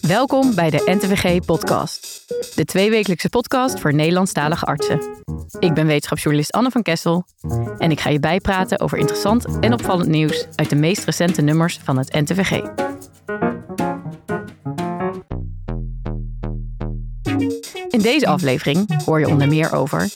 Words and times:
Welkom 0.00 0.54
bij 0.54 0.70
de 0.70 0.82
NTVG 0.84 1.44
Podcast. 1.44 2.24
De 2.54 2.64
tweewekelijkse 2.64 3.28
podcast 3.28 3.80
voor 3.80 3.94
Nederlandstalige 3.94 4.64
artsen. 4.64 5.00
Ik 5.58 5.74
ben 5.74 5.86
wetenschapsjournalist 5.86 6.52
Anne 6.52 6.70
van 6.70 6.82
Kessel 6.82 7.24
en 7.78 7.90
ik 7.90 8.00
ga 8.00 8.10
je 8.10 8.20
bijpraten 8.20 8.80
over 8.80 8.98
interessant 8.98 9.58
en 9.60 9.72
opvallend 9.72 10.08
nieuws 10.08 10.46
uit 10.54 10.70
de 10.70 10.76
meest 10.76 11.04
recente 11.04 11.42
nummers 11.42 11.78
van 11.84 11.98
het 11.98 12.12
NTVG. 12.12 12.62
In 17.88 18.00
deze 18.00 18.26
aflevering 18.26 19.04
hoor 19.04 19.20
je 19.20 19.28
onder 19.28 19.48
meer 19.48 19.72
over 19.72 20.08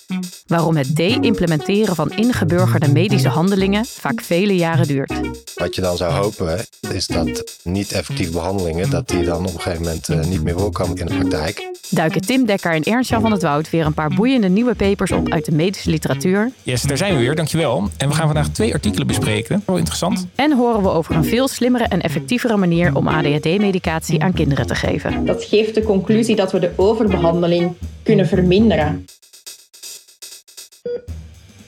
waarom 0.46 0.76
het 0.76 0.96
de-implementeren 0.96 1.94
van 1.94 2.10
ingeburgerde 2.10 2.92
medische 2.92 3.28
handelingen 3.28 3.84
vaak 3.84 4.20
vele 4.20 4.56
jaren 4.56 4.86
duurt. 4.86 5.27
Wat 5.58 5.74
je 5.74 5.80
dan 5.80 5.96
zou 5.96 6.12
hopen 6.12 6.66
is 6.92 7.06
dat 7.06 7.58
niet-effectieve 7.62 8.32
behandelingen, 8.32 8.90
dat 8.90 9.08
die 9.08 9.24
dan 9.24 9.46
op 9.46 9.54
een 9.54 9.60
gegeven 9.60 9.82
moment 9.82 10.08
eh, 10.08 10.20
niet 10.20 10.42
meer 10.42 10.58
voorkomen 10.58 10.96
in 10.96 11.06
de 11.06 11.14
praktijk. 11.14 11.70
Duiken 11.90 12.20
Tim 12.20 12.46
Dekker 12.46 12.72
en 12.72 12.82
Ernst-Jan 12.82 13.20
van 13.20 13.32
het 13.32 13.42
Woud 13.42 13.70
weer 13.70 13.86
een 13.86 13.94
paar 13.94 14.14
boeiende 14.14 14.48
nieuwe 14.48 14.74
papers 14.74 15.12
op 15.12 15.28
uit 15.28 15.44
de 15.44 15.52
medische 15.52 15.90
literatuur. 15.90 16.50
Yes, 16.62 16.82
daar 16.82 16.96
zijn 16.96 17.14
we 17.14 17.20
weer, 17.20 17.34
dankjewel. 17.34 17.88
En 17.96 18.08
we 18.08 18.14
gaan 18.14 18.26
vandaag 18.26 18.48
twee 18.48 18.72
artikelen 18.72 19.06
bespreken. 19.06 19.62
Wel 19.66 19.76
interessant. 19.76 20.26
En 20.34 20.56
horen 20.56 20.82
we 20.82 20.88
over 20.88 21.14
een 21.14 21.24
veel 21.24 21.48
slimmere 21.48 21.84
en 21.84 22.00
effectievere 22.00 22.56
manier 22.56 22.94
om 22.94 23.08
ADHD-medicatie 23.08 24.22
aan 24.22 24.32
kinderen 24.32 24.66
te 24.66 24.74
geven. 24.74 25.24
Dat 25.24 25.44
geeft 25.44 25.74
de 25.74 25.82
conclusie 25.82 26.36
dat 26.36 26.52
we 26.52 26.58
de 26.58 26.70
overbehandeling 26.76 27.72
kunnen 28.02 28.26
verminderen. 28.26 29.06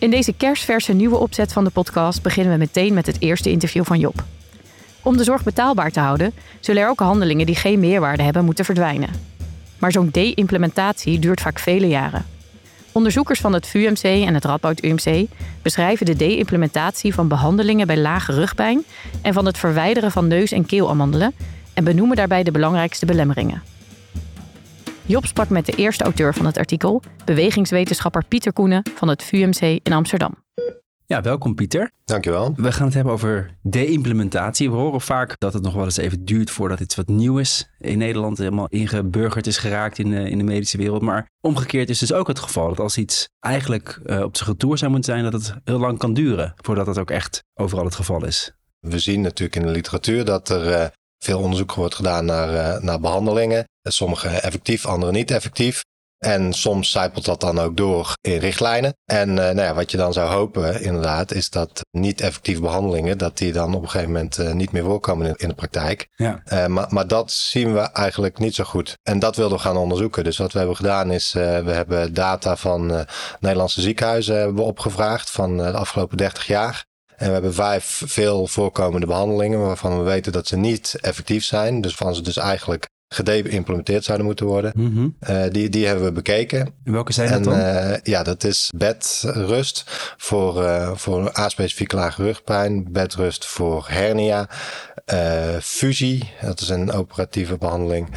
In 0.00 0.10
deze 0.10 0.32
kerstverse 0.32 0.92
nieuwe 0.92 1.16
opzet 1.16 1.52
van 1.52 1.64
de 1.64 1.70
podcast 1.70 2.22
beginnen 2.22 2.52
we 2.52 2.58
meteen 2.58 2.94
met 2.94 3.06
het 3.06 3.20
eerste 3.20 3.50
interview 3.50 3.84
van 3.84 3.98
Job. 3.98 4.24
Om 5.02 5.16
de 5.16 5.24
zorg 5.24 5.42
betaalbaar 5.42 5.90
te 5.90 6.00
houden, 6.00 6.32
zullen 6.60 6.82
er 6.82 6.88
ook 6.88 7.00
handelingen 7.00 7.46
die 7.46 7.54
geen 7.54 7.80
meerwaarde 7.80 8.22
hebben 8.22 8.44
moeten 8.44 8.64
verdwijnen. 8.64 9.08
Maar 9.78 9.92
zo'n 9.92 10.08
de-implementatie 10.12 11.18
duurt 11.18 11.40
vaak 11.40 11.58
vele 11.58 11.88
jaren. 11.88 12.26
Onderzoekers 12.92 13.40
van 13.40 13.52
het 13.52 13.66
VUMC 13.66 14.02
en 14.02 14.34
het 14.34 14.44
Radboud 14.44 14.84
UMC 14.84 15.26
beschrijven 15.62 16.06
de 16.06 16.16
de-implementatie 16.16 17.14
van 17.14 17.28
behandelingen 17.28 17.86
bij 17.86 17.98
lage 17.98 18.32
rugpijn 18.32 18.84
en 19.22 19.32
van 19.32 19.46
het 19.46 19.58
verwijderen 19.58 20.10
van 20.10 20.28
neus- 20.28 20.52
en 20.52 20.66
keelamandelen 20.66 21.34
en 21.74 21.84
benoemen 21.84 22.16
daarbij 22.16 22.42
de 22.42 22.50
belangrijkste 22.50 23.06
belemmeringen. 23.06 23.62
Job 25.10 25.26
sprak 25.26 25.48
met 25.48 25.66
de 25.66 25.72
eerste 25.72 26.04
auteur 26.04 26.34
van 26.34 26.46
het 26.46 26.58
artikel, 26.58 27.02
bewegingswetenschapper 27.24 28.24
Pieter 28.24 28.52
Koenen 28.52 28.82
van 28.94 29.08
het 29.08 29.22
VUMC 29.22 29.60
in 29.82 29.92
Amsterdam. 29.92 30.34
Ja, 31.06 31.20
welkom 31.20 31.54
Pieter. 31.54 31.90
Dankjewel. 32.04 32.52
We 32.56 32.72
gaan 32.72 32.84
het 32.84 32.94
hebben 32.94 33.12
over 33.12 33.50
de-implementatie. 33.62 34.70
We 34.70 34.76
horen 34.76 35.00
vaak 35.00 35.34
dat 35.38 35.52
het 35.52 35.62
nog 35.62 35.74
wel 35.74 35.84
eens 35.84 35.96
even 35.96 36.24
duurt 36.24 36.50
voordat 36.50 36.80
iets 36.80 36.94
wat 36.94 37.08
nieuw 37.08 37.38
is 37.38 37.70
in 37.78 37.98
Nederland 37.98 38.38
helemaal 38.38 38.68
ingeburgerd 38.68 39.46
is 39.46 39.58
geraakt 39.58 39.98
in 39.98 40.10
de, 40.10 40.30
in 40.30 40.38
de 40.38 40.44
medische 40.44 40.76
wereld. 40.76 41.02
Maar 41.02 41.30
omgekeerd 41.40 41.90
is 41.90 41.98
dus 41.98 42.12
ook 42.12 42.28
het 42.28 42.38
geval 42.38 42.68
dat 42.68 42.80
als 42.80 42.98
iets 42.98 43.28
eigenlijk 43.40 44.00
uh, 44.04 44.22
op 44.22 44.36
zijn 44.36 44.50
retour 44.50 44.78
zou 44.78 44.90
moeten 44.90 45.12
zijn, 45.12 45.30
dat 45.30 45.32
het 45.32 45.54
heel 45.64 45.78
lang 45.78 45.98
kan 45.98 46.14
duren 46.14 46.54
voordat 46.56 46.86
dat 46.86 46.98
ook 46.98 47.10
echt 47.10 47.44
overal 47.54 47.84
het 47.84 47.94
geval 47.94 48.24
is. 48.24 48.52
We 48.80 48.98
zien 48.98 49.20
natuurlijk 49.20 49.56
in 49.56 49.66
de 49.66 49.72
literatuur 49.72 50.24
dat 50.24 50.48
er 50.48 50.66
uh, 50.66 50.86
veel 51.24 51.38
onderzoek 51.38 51.74
wordt 51.74 51.94
gedaan 51.94 52.24
naar, 52.24 52.52
uh, 52.52 52.82
naar 52.82 53.00
behandelingen. 53.00 53.64
Sommige 53.82 54.28
effectief, 54.28 54.86
andere 54.86 55.12
niet 55.12 55.30
effectief. 55.30 55.82
En 56.20 56.52
soms 56.52 56.90
zijpelt 56.90 57.24
dat 57.24 57.40
dan 57.40 57.58
ook 57.58 57.76
door 57.76 58.12
in 58.20 58.38
richtlijnen. 58.38 58.94
En 59.04 59.28
uh, 59.28 59.34
nou 59.34 59.60
ja, 59.60 59.74
wat 59.74 59.90
je 59.90 59.96
dan 59.96 60.12
zou 60.12 60.30
hopen, 60.30 60.82
inderdaad, 60.82 61.32
is 61.32 61.50
dat 61.50 61.80
niet 61.90 62.20
effectieve 62.20 62.60
behandelingen, 62.60 63.18
dat 63.18 63.38
die 63.38 63.52
dan 63.52 63.74
op 63.74 63.82
een 63.82 63.88
gegeven 63.88 64.12
moment 64.12 64.38
uh, 64.38 64.52
niet 64.52 64.72
meer 64.72 64.84
voorkomen 64.84 65.26
in, 65.26 65.34
in 65.36 65.48
de 65.48 65.54
praktijk. 65.54 66.08
Ja. 66.14 66.42
Uh, 66.52 66.66
maar, 66.66 66.86
maar 66.88 67.06
dat 67.06 67.30
zien 67.30 67.72
we 67.74 67.80
eigenlijk 67.80 68.38
niet 68.38 68.54
zo 68.54 68.64
goed. 68.64 68.94
En 69.02 69.18
dat 69.18 69.36
wilden 69.36 69.56
we 69.56 69.62
gaan 69.62 69.76
onderzoeken. 69.76 70.24
Dus 70.24 70.38
wat 70.38 70.52
we 70.52 70.58
hebben 70.58 70.76
gedaan 70.76 71.10
is, 71.10 71.32
we 71.32 71.70
hebben 71.70 72.14
data 72.14 72.56
van 72.56 73.06
Nederlandse 73.40 73.80
ziekenhuizen 73.80 74.36
hebben 74.36 74.64
opgevraagd 74.64 75.30
van 75.30 75.56
de 75.56 75.72
afgelopen 75.72 76.16
30 76.16 76.46
jaar. 76.46 76.84
En 77.20 77.26
we 77.26 77.32
hebben 77.32 77.54
vijf 77.54 78.02
veel 78.06 78.46
voorkomende 78.46 79.06
behandelingen 79.06 79.60
waarvan 79.60 79.98
we 79.98 80.04
weten 80.04 80.32
dat 80.32 80.46
ze 80.46 80.56
niet 80.56 80.96
effectief 81.00 81.44
zijn. 81.44 81.80
Dus 81.80 81.94
van 81.94 82.14
ze 82.14 82.22
dus 82.22 82.36
eigenlijk 82.36 82.88
geïmplementeerd 83.08 84.04
zouden 84.04 84.26
moeten 84.26 84.46
worden. 84.46 84.72
Mm 84.74 84.92
-hmm. 84.94 85.16
uh, 85.30 85.42
die, 85.50 85.68
die 85.68 85.86
hebben 85.86 86.04
we 86.04 86.12
bekeken. 86.12 86.74
En 86.84 86.92
welke 86.92 87.12
zijn 87.12 87.28
en, 87.28 87.42
dat 87.42 87.54
dan? 87.54 87.62
Uh, 87.62 87.96
ja, 88.02 88.22
dat 88.22 88.44
is 88.44 88.70
bedrust 88.76 89.84
voor, 90.16 90.62
uh, 90.62 90.94
voor 90.94 91.32
aspecifieke 91.32 91.96
lage 91.96 92.22
rugpijn. 92.22 92.92
Bedrust 92.92 93.46
voor 93.46 93.86
hernia. 93.88 94.48
fusie, 95.62 96.32
dat 96.40 96.60
is 96.60 96.68
een 96.68 96.92
operatieve 96.92 97.58
behandeling. 97.58 98.08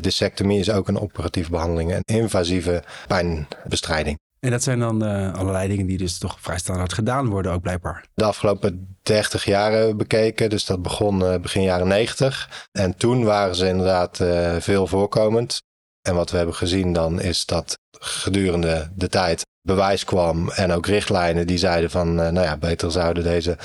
dissectomie 0.00 0.58
is 0.58 0.70
ook 0.70 0.88
een 0.88 1.00
operatieve 1.00 1.50
behandeling. 1.50 1.92
En 1.92 2.02
invasieve 2.04 2.82
pijnbestrijding. 3.06 4.18
En 4.44 4.50
dat 4.50 4.62
zijn 4.62 4.78
dan 4.78 5.04
uh, 5.04 5.34
allerlei 5.34 5.68
dingen 5.68 5.86
die 5.86 5.98
dus 5.98 6.18
toch 6.18 6.36
vrij 6.40 6.58
standaard 6.58 6.92
gedaan 6.92 7.28
worden 7.28 7.52
ook 7.52 7.62
blijkbaar. 7.62 8.04
De 8.14 8.24
afgelopen 8.24 8.96
30 9.02 9.44
jaar 9.44 9.70
hebben 9.70 9.90
we 9.90 9.96
bekeken. 9.96 10.50
Dus 10.50 10.64
dat 10.64 10.82
begon 10.82 11.22
uh, 11.22 11.36
begin 11.36 11.62
jaren 11.62 11.88
90. 11.88 12.68
En 12.72 12.96
toen 12.96 13.24
waren 13.24 13.54
ze 13.54 13.68
inderdaad 13.68 14.20
uh, 14.20 14.56
veel 14.58 14.86
voorkomend. 14.86 15.62
En 16.08 16.14
wat 16.14 16.30
we 16.30 16.36
hebben 16.36 16.54
gezien 16.54 16.92
dan 16.92 17.20
is 17.20 17.46
dat 17.46 17.78
gedurende 17.98 18.90
de 18.94 19.08
tijd 19.08 19.46
bewijs 19.60 20.04
kwam 20.04 20.50
en 20.50 20.72
ook 20.72 20.86
richtlijnen 20.86 21.46
die 21.46 21.58
zeiden 21.58 21.90
van 21.90 22.14
nou 22.14 22.40
ja, 22.40 22.56
beter 22.56 22.92
zouden 22.92 23.22
deze 23.22 23.58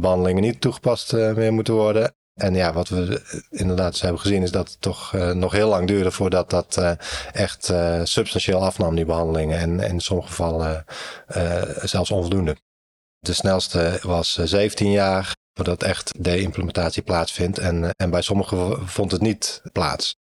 behandelingen 0.00 0.42
niet 0.42 0.60
toegepast 0.60 1.12
meer 1.12 1.52
moeten 1.52 1.74
worden. 1.74 2.14
En 2.36 2.54
ja, 2.54 2.72
wat 2.72 2.88
we 2.88 3.22
inderdaad 3.50 4.00
hebben 4.00 4.20
gezien 4.20 4.42
is 4.42 4.50
dat 4.50 4.68
het 4.68 4.80
toch 4.80 5.12
uh, 5.12 5.30
nog 5.30 5.52
heel 5.52 5.68
lang 5.68 5.86
duurde 5.86 6.10
voordat 6.10 6.50
dat 6.50 6.76
uh, 6.78 6.92
echt 7.32 7.70
uh, 7.70 8.00
substantieel 8.04 8.64
afnam, 8.64 8.94
die 8.94 9.04
behandelingen. 9.04 9.58
En, 9.58 9.80
en 9.80 9.90
in 9.90 10.00
sommige 10.00 10.28
gevallen 10.28 10.84
zelfs 11.82 12.10
onvoldoende. 12.10 12.56
De 13.18 13.32
snelste 13.32 13.98
was 14.02 14.34
17 14.34 14.90
jaar 14.90 15.34
voordat 15.54 15.82
echt 15.82 16.24
de 16.24 16.40
implementatie 16.40 17.02
plaatsvindt. 17.02 17.58
En, 17.58 17.90
en 17.96 18.10
bij 18.10 18.22
sommigen 18.22 18.88
vond 18.88 19.10
het 19.10 19.20
niet 19.20 19.62
plaats. 19.72 20.16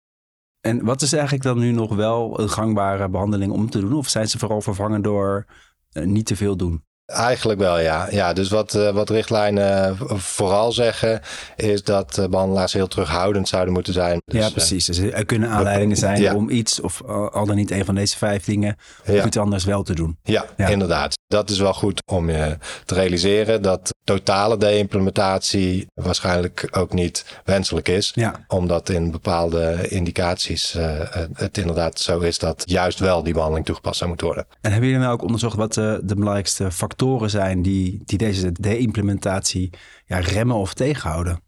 En 0.61 0.85
wat 0.85 1.03
is 1.03 1.13
eigenlijk 1.13 1.43
dan 1.43 1.59
nu 1.59 1.71
nog 1.71 1.95
wel 1.95 2.41
een 2.41 2.51
gangbare 2.51 3.09
behandeling 3.09 3.53
om 3.53 3.71
te 3.71 3.81
doen? 3.81 3.93
Of 3.93 4.09
zijn 4.09 4.29
ze 4.29 4.39
vooral 4.39 4.61
vervangen 4.61 5.03
door 5.03 5.47
niet 5.93 6.27
te 6.27 6.37
veel 6.37 6.57
doen? 6.57 6.85
Eigenlijk 7.07 7.61
wel, 7.61 7.79
ja. 7.79 8.07
ja 8.11 8.33
dus 8.33 8.49
wat, 8.49 8.75
uh, 8.75 8.91
wat 8.91 9.11
richtlijnen 9.11 9.97
vooral 10.17 10.73
zeggen, 10.73 11.21
is 11.57 11.83
dat 11.83 12.27
behandelaars 12.31 12.73
heel 12.73 12.87
terughoudend 12.87 13.49
zouden 13.49 13.73
moeten 13.73 13.93
zijn. 13.93 14.21
Dus, 14.25 14.41
ja, 14.41 14.51
precies. 14.51 14.85
Dus 14.85 14.99
er 14.99 15.25
kunnen 15.25 15.49
aanleidingen 15.49 15.97
zijn 15.97 16.21
ja. 16.21 16.35
om 16.35 16.51
iets, 16.51 16.81
of 16.81 17.03
al 17.33 17.47
dan 17.47 17.57
niet 17.57 17.71
een 17.71 17.85
van 17.85 17.95
deze 17.95 18.19
vijf 18.19 18.45
dingen, 18.45 18.77
of 19.07 19.15
ja. 19.15 19.27
iets 19.27 19.37
anders 19.37 19.65
wel 19.65 19.83
te 19.83 19.95
doen. 19.95 20.19
Ja, 20.23 20.45
ja, 20.57 20.69
inderdaad. 20.69 21.15
Dat 21.35 21.51
is 21.51 21.59
wel 21.59 21.75
goed 21.75 22.03
om 22.07 22.31
je 22.31 22.59
te 22.85 22.95
realiseren 22.95 23.63
dat 23.63 23.95
totale 24.05 24.57
de-implementatie 24.57 25.87
waarschijnlijk 25.95 26.69
ook 26.71 26.93
niet 26.93 27.41
wenselijk 27.45 27.89
is. 27.89 28.13
Ja. 28.15 28.45
Omdat 28.49 28.89
in 28.89 29.11
bepaalde 29.11 29.89
indicaties 29.89 30.75
uh, 30.75 31.01
het 31.35 31.59
inderdaad 31.59 32.01
zo 32.01 32.21
is 32.21 32.39
dat 32.39 32.63
juist 32.67 32.99
wel 32.99 33.23
die 33.23 33.33
behandeling 33.33 33.67
toegepast 33.67 33.97
zou 33.97 34.09
moeten 34.09 34.27
worden. 34.27 34.47
En 34.61 34.71
hebben 34.71 34.89
jullie 34.89 35.05
nou 35.05 35.15
ook 35.15 35.23
onderzocht 35.23 35.57
wat 35.57 35.75
de 35.75 36.03
belangrijkste 36.05 36.71
factoren 36.71 37.31
zijn 37.31 37.63
die, 37.63 38.03
die 38.05 38.19
deze 38.19 38.53
de-implementatie 38.53 39.71
ja, 40.07 40.19
remmen 40.19 40.57
of 40.57 40.75
tegenhouden? 40.75 41.41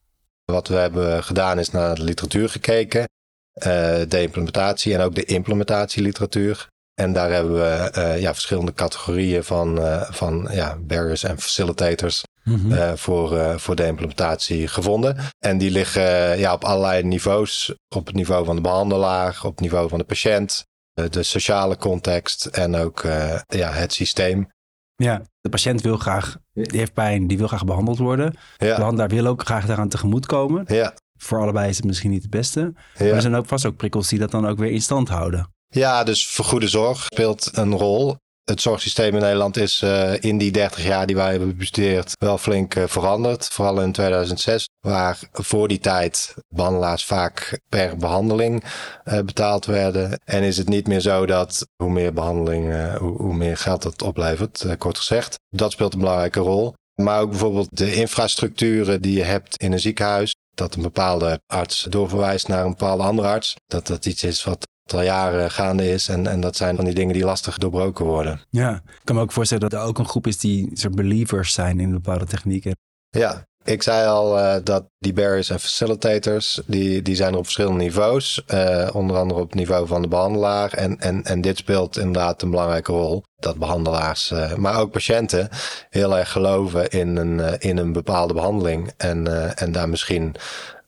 Wat 0.45 0.69
we 0.69 0.75
hebben 0.75 1.25
gedaan 1.25 1.59
is 1.59 1.71
naar 1.71 1.95
de 1.95 2.03
literatuur 2.03 2.49
gekeken. 2.49 3.01
Uh, 3.01 3.65
de 4.09 4.23
implementatie 4.23 4.95
en 4.95 5.01
ook 5.01 5.15
de 5.15 5.25
implementatieliteratuur. 5.25 6.69
En 7.01 7.13
daar 7.13 7.31
hebben 7.31 7.55
we 7.55 7.93
uh, 7.97 8.21
ja, 8.21 8.33
verschillende 8.33 8.73
categorieën 8.73 9.45
van, 9.45 9.79
uh, 9.79 10.11
van 10.11 10.49
ja, 10.51 10.77
barriers 10.81 11.23
en 11.23 11.41
facilitators 11.41 12.23
mm 12.43 12.55
-hmm. 12.55 12.73
uh, 12.73 12.93
voor, 12.93 13.61
voor 13.61 13.77
de 13.77 13.87
implementatie 13.87 14.69
gevonden. 14.69 15.17
En 15.39 15.59
die 15.59 15.71
liggen 15.71 16.39
ja, 16.39 16.53
op 16.53 16.65
allerlei 16.65 17.03
niveaus. 17.03 17.75
Op 17.95 18.07
het 18.07 18.15
niveau 18.15 18.45
van 18.45 18.57
de 18.57 18.63
behandelaar, 18.63 19.41
op 19.43 19.51
het 19.51 19.61
niveau 19.61 19.89
van 19.89 19.99
de 19.99 20.05
patiënt, 20.05 20.65
de 20.93 21.23
sociale 21.23 21.77
context 21.77 22.47
en 22.47 22.77
ook 22.77 23.03
ja, 23.47 23.71
het 23.73 23.93
systeem. 23.93 24.49
Ja, 24.95 25.23
de 25.41 25.49
patiënt 25.49 25.81
wil 25.81 25.97
graag, 25.97 26.37
die 26.53 26.79
heeft 26.79 26.93
pijn, 26.93 27.27
die 27.27 27.39
wil 27.39 27.49
graag 27.49 27.65
behandeld 27.65 27.99
worden. 27.99 28.35
Ja. 28.57 28.71
De 28.71 28.77
behandelaar 28.77 29.09
wil 29.09 29.27
ook 29.27 29.43
graag 29.45 29.67
daaraan 29.67 29.89
tegemoet 29.89 30.27
komen. 30.27 30.65
Ja. 30.69 30.95
Voor 31.19 31.39
allebei 31.41 31.69
is 31.69 31.77
het 31.77 31.87
misschien 31.87 32.11
niet 32.11 32.23
het 32.23 32.31
beste. 32.31 32.61
Ja. 32.61 33.05
Maar 33.05 33.15
er 33.15 33.21
zijn 33.21 33.35
ook 33.35 33.47
vast 33.47 33.67
ook 33.67 33.77
prikkels 33.77 34.09
die 34.09 34.19
dat 34.19 34.31
dan 34.31 34.47
ook 34.47 34.59
weer 34.59 34.71
in 34.71 34.83
stand 34.83 35.09
houden. 35.09 35.55
Ja, 35.77 36.05
dus 36.05 36.27
vergoede 36.27 36.69
zorg 36.69 37.05
speelt 37.05 37.51
een 37.53 37.73
rol. 37.73 38.17
Het 38.45 38.61
zorgsysteem 38.61 39.15
in 39.15 39.21
Nederland 39.21 39.57
is 39.57 39.83
uh, 39.83 40.23
in 40.23 40.39
die 40.39 40.51
30 40.53 40.85
jaar 40.85 41.07
die 41.07 41.17
wij 41.17 41.31
hebben 41.31 41.57
bestudeerd 41.57 42.13
wel 42.19 42.39
flink 42.39 42.75
uh, 42.75 42.85
veranderd. 42.87 43.49
Vooral 43.49 43.81
in 43.81 43.93
2006, 43.93 44.69
waar 44.81 45.19
voor 45.33 45.69
die 45.69 45.79
tijd 45.79 46.35
behandelaars 46.49 47.05
vaak 47.05 47.61
per 47.69 47.97
behandeling 47.97 48.65
uh, 48.65 49.21
betaald 49.21 49.67
werden. 49.67 50.21
En 50.25 50.43
is 50.43 50.57
het 50.57 50.69
niet 50.69 50.87
meer 50.87 51.01
zo 51.01 51.27
dat 51.27 51.67
hoe 51.77 51.91
meer 51.91 52.13
behandeling, 52.13 52.97
hoe, 52.99 53.17
hoe, 53.17 53.35
meer 53.35 53.57
geld 53.57 53.85
het 53.85 54.03
oplevert, 54.03 54.77
kort 54.79 54.99
gezegd. 54.99 55.39
Dat 55.49 55.73
speelt 55.73 55.93
een 55.93 56.01
belangrijke 56.01 56.41
rol. 56.41 56.75
Maar 56.95 57.21
ook 57.21 57.31
bijvoorbeeld 57.31 57.69
de 57.71 57.95
infrastructuren 57.95 59.03
die 59.03 59.17
je 59.17 59.25
hebt 59.25 59.63
in 59.63 59.73
een 59.73 59.81
ziekenhuis. 59.81 60.35
dat 60.55 60.75
een 60.75 60.83
bepaalde 60.83 61.41
arts 61.47 61.83
doorverwijst 61.83 62.49
naar 62.49 62.65
een 62.65 62.71
bepaalde 62.71 63.03
andere 63.03 63.29
arts. 63.29 63.55
Dat 63.67 63.87
dat 63.87 64.07
iets 64.07 64.25
is 64.25 64.45
wat 64.45 64.67
al 64.93 65.03
jaren 65.03 65.51
gaande 65.51 65.91
is. 65.91 66.09
En, 66.09 66.27
en 66.27 66.41
dat 66.41 66.57
zijn 66.57 66.77
van 66.77 66.85
die 66.85 66.95
dingen 66.95 67.15
die 67.15 67.25
lastig 67.25 67.59
doorbroken 67.59 68.05
worden. 68.05 68.41
Ja, 68.51 68.75
ik 68.75 69.01
kan 69.05 69.17
me 69.17 69.23
ook 69.23 69.33
voorstellen 69.33 69.69
dat 69.69 69.81
er 69.81 69.87
ook 69.87 69.99
een 69.99 70.09
groep 70.09 70.27
is 70.27 70.39
die 70.39 70.71
soort 70.73 70.95
believers 70.95 71.53
zijn 71.53 71.81
in 71.81 71.91
bepaalde 71.91 72.27
technieken. 72.27 72.77
Ja, 73.11 73.47
ik 73.65 73.83
zei 73.83 74.09
al 74.09 74.39
uh, 74.39 74.55
dat 74.65 74.85
die 74.99 75.13
barriers 75.13 75.51
en 75.51 75.61
facilitators, 75.61 76.61
die, 76.67 77.03
die 77.03 77.15
zijn 77.15 77.35
op 77.35 77.45
verschillende 77.45 77.83
niveaus. 77.85 78.43
Uh, 78.55 78.89
onder 78.93 79.17
andere 79.17 79.41
op 79.41 79.47
het 79.47 79.59
niveau 79.59 79.87
van 79.87 80.03
de 80.03 80.09
behandelaar. 80.09 80.73
En, 80.73 80.99
en, 80.99 81.25
en 81.25 81.41
dit 81.41 81.57
speelt 81.57 81.99
inderdaad 81.99 82.43
een 82.43 82.51
belangrijke 82.51 82.93
rol. 82.93 83.23
Dat 83.37 83.57
behandelaars, 83.59 84.31
uh, 84.31 84.55
maar 84.55 84.79
ook 84.79 84.91
patiënten, 84.91 85.49
heel 85.91 86.19
erg 86.19 86.33
geloven 86.33 86.89
in 86.89 87.17
een, 87.17 87.61
in 87.61 87.77
een 87.77 87.93
bepaalde 87.93 88.35
behandeling. 88.35 88.93
En, 88.97 89.57
en 89.57 89.73
daar 89.73 89.89
misschien 89.89 90.35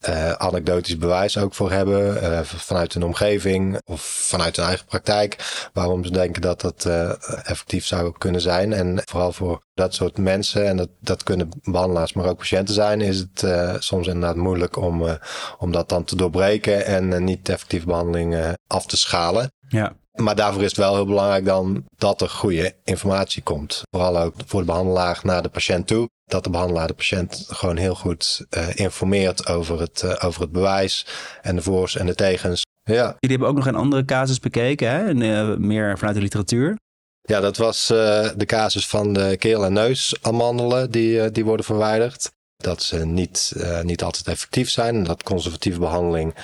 uh, 0.08 0.32
anekdotisch 0.32 0.98
bewijs 0.98 1.38
ook 1.38 1.54
voor 1.54 1.70
hebben. 1.70 2.22
Uh, 2.22 2.40
vanuit 2.42 2.92
hun 2.92 3.02
omgeving 3.02 3.80
of 3.84 4.00
vanuit 4.02 4.56
hun 4.56 4.66
eigen 4.66 4.86
praktijk. 4.86 5.36
Waarom 5.72 6.04
ze 6.04 6.10
denken 6.10 6.42
dat 6.42 6.60
dat 6.60 6.84
uh, 6.86 7.10
effectief 7.48 7.86
zou 7.86 8.12
kunnen 8.18 8.40
zijn. 8.40 8.72
En 8.72 9.00
vooral 9.04 9.32
voor 9.32 9.62
dat 9.74 9.94
soort 9.94 10.18
mensen, 10.18 10.66
en 10.66 10.76
dat, 10.76 10.88
dat 11.00 11.22
kunnen 11.22 11.48
behandelaars, 11.62 12.12
maar 12.12 12.26
ook 12.26 12.38
patiënten 12.38 12.74
zijn, 12.74 13.00
is 13.00 13.18
het 13.18 13.46
soms 13.82 14.06
inderdaad 14.06 14.36
moeilijk 14.36 14.76
om, 14.76 15.18
om 15.58 15.72
dat 15.72 15.88
dan 15.88 16.04
te 16.04 16.16
doorbreken 16.16 16.86
en 16.86 17.24
niet 17.24 17.48
effectieve 17.48 17.86
behandeling 17.86 18.56
af 18.66 18.86
te 18.86 18.96
schalen. 18.96 19.52
Ja. 19.68 19.96
Maar 20.12 20.36
daarvoor 20.36 20.62
is 20.62 20.68
het 20.68 20.76
wel 20.76 20.94
heel 20.94 21.06
belangrijk 21.06 21.44
dan 21.44 21.84
dat 21.96 22.20
er 22.20 22.28
goede 22.28 22.74
informatie 22.84 23.42
komt. 23.42 23.82
Vooral 23.90 24.18
ook 24.18 24.34
voor 24.46 24.60
de 24.60 24.66
behandelaar 24.66 25.20
naar 25.22 25.42
de 25.42 25.48
patiënt 25.48 25.86
toe. 25.86 26.08
Dat 26.28 26.44
de 26.44 26.50
behandelaar 26.50 26.86
de 26.86 26.94
patiënt 26.94 27.44
gewoon 27.48 27.76
heel 27.76 27.94
goed 27.94 28.46
uh, 28.56 28.68
informeert 28.74 29.46
over 29.46 29.80
het, 29.80 30.02
uh, 30.04 30.14
over 30.24 30.40
het 30.40 30.52
bewijs 30.52 31.06
en 31.42 31.56
de 31.56 31.62
voor's 31.62 31.96
en 31.96 32.06
de 32.06 32.14
tegens. 32.14 32.62
Ja. 32.82 33.16
Jullie 33.18 33.36
hebben 33.36 33.48
ook 33.48 33.56
nog 33.56 33.66
een 33.66 33.74
andere 33.74 34.04
casus 34.04 34.40
bekeken, 34.40 34.90
hè? 34.90 35.06
En, 35.06 35.20
uh, 35.20 35.56
meer 35.56 35.98
vanuit 35.98 36.16
de 36.16 36.22
literatuur. 36.22 36.76
Ja, 37.20 37.40
dat 37.40 37.56
was 37.56 37.86
de 37.86 38.44
casus 38.46 38.86
van 38.86 39.12
de 39.12 39.36
keel- 39.38 39.64
en 39.64 39.72
neusamandelen 39.72 40.90
die, 40.90 41.30
die 41.30 41.44
worden 41.44 41.64
verwijderd. 41.64 42.30
Dat 42.56 42.82
ze 42.82 43.06
niet, 43.06 43.52
niet 43.82 44.02
altijd 44.02 44.26
effectief 44.26 44.70
zijn. 44.70 44.94
En 44.94 45.04
dat 45.04 45.22
conservatieve 45.22 45.78
behandeling 45.78 46.34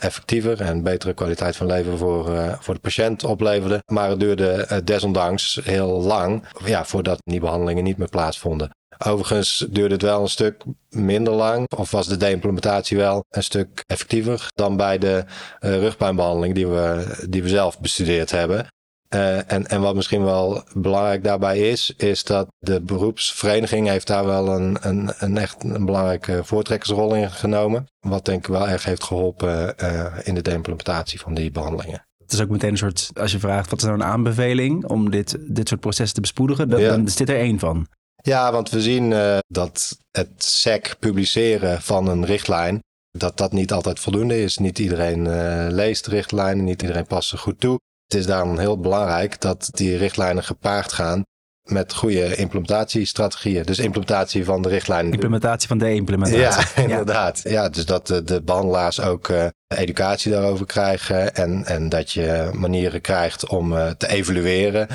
effectiever 0.00 0.60
en 0.60 0.82
betere 0.82 1.14
kwaliteit 1.14 1.56
van 1.56 1.66
leven 1.66 1.98
voor, 1.98 2.56
voor 2.60 2.74
de 2.74 2.80
patiënt 2.80 3.24
opleverde. 3.24 3.82
Maar 3.86 4.10
het 4.10 4.20
duurde 4.20 4.80
desondanks 4.84 5.60
heel 5.62 6.00
lang 6.02 6.44
ja, 6.64 6.84
voordat 6.84 7.20
die 7.24 7.40
behandelingen 7.40 7.84
niet 7.84 7.96
meer 7.96 8.08
plaatsvonden. 8.08 8.70
Overigens 9.06 9.66
duurde 9.70 9.94
het 9.94 10.02
wel 10.02 10.22
een 10.22 10.28
stuk 10.28 10.64
minder 10.90 11.32
lang, 11.32 11.66
of 11.76 11.90
was 11.90 12.08
de 12.08 12.16
de-implementatie 12.16 12.96
wel 12.96 13.24
een 13.30 13.42
stuk 13.42 13.84
effectiever 13.86 14.46
dan 14.54 14.76
bij 14.76 14.98
de 14.98 15.24
rugpijnbehandeling 15.60 16.54
die 16.54 16.66
we, 16.66 17.16
die 17.28 17.42
we 17.42 17.48
zelf 17.48 17.80
bestudeerd 17.80 18.30
hebben. 18.30 18.66
Uh, 19.14 19.52
en, 19.52 19.66
en 19.66 19.80
wat 19.80 19.94
misschien 19.94 20.24
wel 20.24 20.62
belangrijk 20.72 21.24
daarbij 21.24 21.58
is, 21.58 21.94
is 21.96 22.24
dat 22.24 22.48
de 22.58 22.80
beroepsvereniging 22.80 23.88
heeft 23.88 24.06
daar 24.06 24.26
wel 24.26 24.48
een, 24.48 24.76
een, 24.80 25.12
een 25.18 25.38
echt 25.38 25.64
een 25.64 25.84
belangrijke 25.84 26.44
voortrekkersrol 26.44 27.14
in 27.14 27.30
genomen. 27.30 27.86
Wat 28.00 28.24
denk 28.24 28.38
ik 28.38 28.46
wel 28.46 28.68
erg 28.68 28.84
heeft 28.84 29.04
geholpen 29.04 29.74
uh, 29.82 30.04
in 30.22 30.34
de 30.34 30.52
implementatie 30.52 31.20
van 31.20 31.34
die 31.34 31.50
behandelingen. 31.50 32.06
Het 32.18 32.32
is 32.32 32.40
ook 32.40 32.48
meteen 32.48 32.70
een 32.70 32.76
soort, 32.76 33.10
als 33.14 33.32
je 33.32 33.38
vraagt 33.38 33.70
wat 33.70 33.78
is 33.78 33.84
nou 33.84 33.96
een 33.98 34.06
aanbeveling 34.06 34.84
om 34.84 35.10
dit, 35.10 35.36
dit 35.40 35.68
soort 35.68 35.80
processen 35.80 36.14
te 36.14 36.20
bespoedigen, 36.20 36.68
dan, 36.68 36.80
ja. 36.80 36.88
dan 36.88 37.06
is 37.06 37.16
dit 37.16 37.28
er 37.28 37.38
één 37.38 37.58
van. 37.58 37.86
Ja, 38.26 38.52
want 38.52 38.70
we 38.70 38.82
zien 38.82 39.10
uh, 39.10 39.38
dat 39.46 39.98
het 40.10 40.44
SEC 40.44 40.96
publiceren 40.98 41.82
van 41.82 42.08
een 42.08 42.24
richtlijn, 42.24 42.82
dat 43.10 43.36
dat 43.36 43.52
niet 43.52 43.72
altijd 43.72 44.00
voldoende 44.00 44.42
is. 44.42 44.58
Niet 44.58 44.78
iedereen 44.78 45.28
leest 45.72 46.04
de 46.04 46.10
richtlijnen, 46.10 46.64
niet 46.64 46.82
iedereen 46.82 47.06
past 47.06 47.28
ze 47.28 47.36
goed 47.36 47.60
toe. 47.60 47.80
Het 48.06 48.14
is 48.14 48.26
daarom 48.26 48.58
heel 48.58 48.80
belangrijk 48.80 49.40
dat 49.40 49.68
die 49.72 49.96
richtlijnen 49.96 50.44
gepaard 50.44 50.92
gaan 50.92 51.22
met 51.64 51.94
goede 51.94 52.36
implementatiestrategieën. 52.36 53.62
Dus 53.62 53.78
implementatie 53.78 54.44
van 54.44 54.62
de 54.62 54.68
richtlijnen. 54.68 55.12
Implementatie 55.12 55.68
van 55.68 55.78
de 55.78 55.94
implementatie. 55.94 56.42
Ja, 56.44 56.82
inderdaad. 56.82 57.40
Ja, 57.44 57.50
ja 57.50 57.68
dus 57.68 57.86
dat 57.86 58.06
de, 58.06 58.24
de 58.24 58.42
behandelaars 58.42 59.00
ook 59.00 59.28
uh, 59.28 59.46
educatie 59.68 60.32
daarover 60.32 60.66
krijgen. 60.66 61.34
En, 61.34 61.64
en 61.64 61.88
dat 61.88 62.12
je 62.12 62.50
manieren 62.52 63.00
krijgt 63.00 63.48
om 63.48 63.72
uh, 63.72 63.90
te 63.90 64.08
evalueren. 64.08 64.88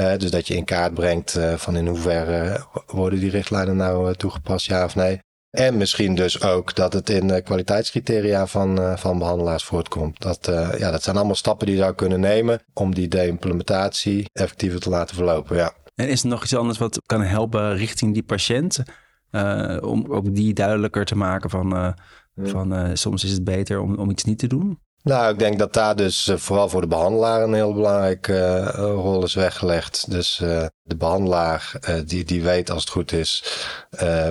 Uh, 0.00 0.12
dus 0.16 0.30
dat 0.30 0.48
je 0.48 0.56
in 0.56 0.64
kaart 0.64 0.94
brengt 0.94 1.38
van 1.56 1.76
in 1.76 1.86
hoeverre 1.86 2.66
worden 2.86 3.20
die 3.20 3.30
richtlijnen 3.30 3.76
nou 3.76 4.14
toegepast, 4.14 4.66
ja 4.66 4.84
of 4.84 4.94
nee. 4.94 5.18
En 5.50 5.76
misschien 5.76 6.14
dus 6.14 6.42
ook 6.42 6.74
dat 6.74 6.92
het 6.92 7.10
in 7.10 7.26
de 7.26 7.42
kwaliteitscriteria 7.42 8.46
van, 8.46 8.98
van 8.98 9.18
behandelaars 9.18 9.64
voortkomt. 9.64 10.22
Dat, 10.22 10.50
ja, 10.78 10.90
dat 10.90 11.02
zijn 11.02 11.16
allemaal 11.16 11.34
stappen 11.34 11.66
die 11.66 11.76
je 11.76 11.82
zou 11.82 11.94
kunnen 11.94 12.20
nemen 12.20 12.60
om 12.72 12.94
die 12.94 13.08
de-implementatie 13.08 14.26
effectiever 14.32 14.80
te 14.80 14.90
laten 14.90 15.14
verlopen. 15.16 15.56
Ja. 15.56 15.72
En 15.94 16.08
is 16.08 16.22
er 16.22 16.28
nog 16.28 16.42
iets 16.42 16.56
anders 16.56 16.78
wat 16.78 17.00
kan 17.06 17.22
helpen 17.22 17.76
richting 17.76 18.12
die 18.14 18.22
patiënt? 18.22 18.82
Uh, 19.30 19.76
om 19.80 20.06
ook 20.08 20.34
die 20.34 20.54
duidelijker 20.54 21.04
te 21.04 21.16
maken 21.16 21.50
van, 21.50 21.94
van 22.36 22.96
soms 22.96 23.24
is 23.24 23.30
het 23.30 23.44
beter 23.44 23.80
om, 23.80 23.94
om 23.94 24.10
iets 24.10 24.24
niet 24.24 24.38
te 24.38 24.46
doen? 24.46 24.78
Nou, 25.02 25.32
ik 25.32 25.38
denk 25.38 25.58
dat 25.58 25.72
daar 25.72 25.96
dus 25.96 26.32
vooral 26.34 26.68
voor 26.68 26.80
de 26.80 26.86
behandelaar 26.86 27.42
een 27.42 27.54
heel 27.54 27.74
belangrijke 27.74 28.64
rol 28.76 29.24
is 29.24 29.34
weggelegd. 29.34 30.10
Dus 30.10 30.36
de 30.82 30.96
behandelaar 30.96 31.72
die, 32.06 32.24
die 32.24 32.42
weet 32.42 32.70
als 32.70 32.80
het 32.80 32.92
goed 32.92 33.12
is 33.12 33.44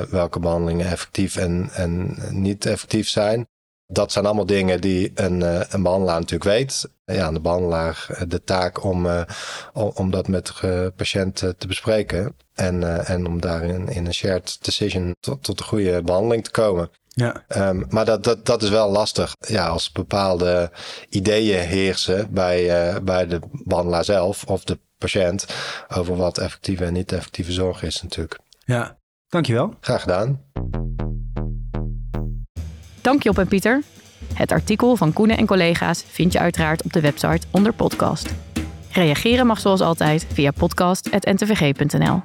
welke 0.10 0.40
behandelingen 0.40 0.88
effectief 0.88 1.36
en, 1.36 1.70
en 1.74 2.18
niet 2.30 2.66
effectief 2.66 3.10
zijn. 3.10 3.48
Dat 3.88 4.12
zijn 4.12 4.26
allemaal 4.26 4.46
dingen 4.46 4.82
die 4.82 5.12
een, 5.16 5.42
een 5.74 5.84
behandelaar 5.84 6.20
natuurlijk 6.20 6.50
weet. 6.58 6.90
Ja, 7.14 7.32
de 7.32 7.40
behandelaar 7.40 8.08
de 8.28 8.44
taak 8.44 8.84
om, 8.84 9.08
om, 9.74 9.92
om 9.96 10.12
dat 10.12 10.28
met 10.28 10.54
de 10.62 10.94
patiënt 10.96 11.36
te 11.36 11.68
bespreken. 11.68 12.36
En, 12.54 13.06
en 13.06 13.26
om 13.28 13.42
daarin 13.42 13.88
in 13.88 14.06
een 14.06 14.14
shared 14.14 14.58
decision 14.62 15.16
tot, 15.20 15.44
tot 15.44 15.60
een 15.60 15.66
goede 15.66 16.02
behandeling 16.02 16.44
te 16.44 16.52
komen. 16.52 16.90
Ja. 17.16 17.44
Um, 17.48 17.86
maar 17.90 18.06
dat, 18.06 18.24
dat, 18.24 18.46
dat 18.46 18.64
is 18.64 18.70
wel 18.70 18.92
lastig. 18.92 19.36
Ja, 19.40 19.68
als 19.68 19.92
bepaalde 19.92 20.72
ideeën 21.10 21.60
heersen 21.60 22.34
bij, 22.34 22.94
uh, 22.94 23.00
bij 23.00 23.28
de 23.28 23.40
behandelaar 23.52 24.06
zelf 24.06 24.44
of 24.44 24.64
de 24.64 24.80
patiënt 24.98 25.46
over 25.96 26.16
wat 26.16 26.38
effectieve 26.38 26.86
en 26.86 26.94
niet 26.94 27.12
effectieve 27.12 27.52
zorg 27.52 27.84
is 27.84 28.02
natuurlijk. 28.02 28.40
Ja, 28.66 28.98
dankjewel. 29.28 29.74
Graag 29.80 30.02
gedaan. 30.02 30.42
Dank 33.02 33.24
Job 33.24 33.38
en 33.38 33.48
Pieter. 33.48 33.84
Het 34.34 34.52
artikel 34.52 34.96
van 34.96 35.14
Koenen 35.14 35.38
en 35.38 35.46
collega's 35.46 36.04
vind 36.08 36.34
je 36.34 36.40
uiteraard 36.40 36.84
op 36.84 36.94
de 36.94 37.02
website 37.02 37.48
onder 37.52 37.74
podcast. 37.74 38.34
Reageren 38.92 39.48
mag 39.48 39.60
zoals 39.60 39.82
altijd 39.82 40.28
via 40.34 40.52
podcast.ntvg.nl. 40.52 42.22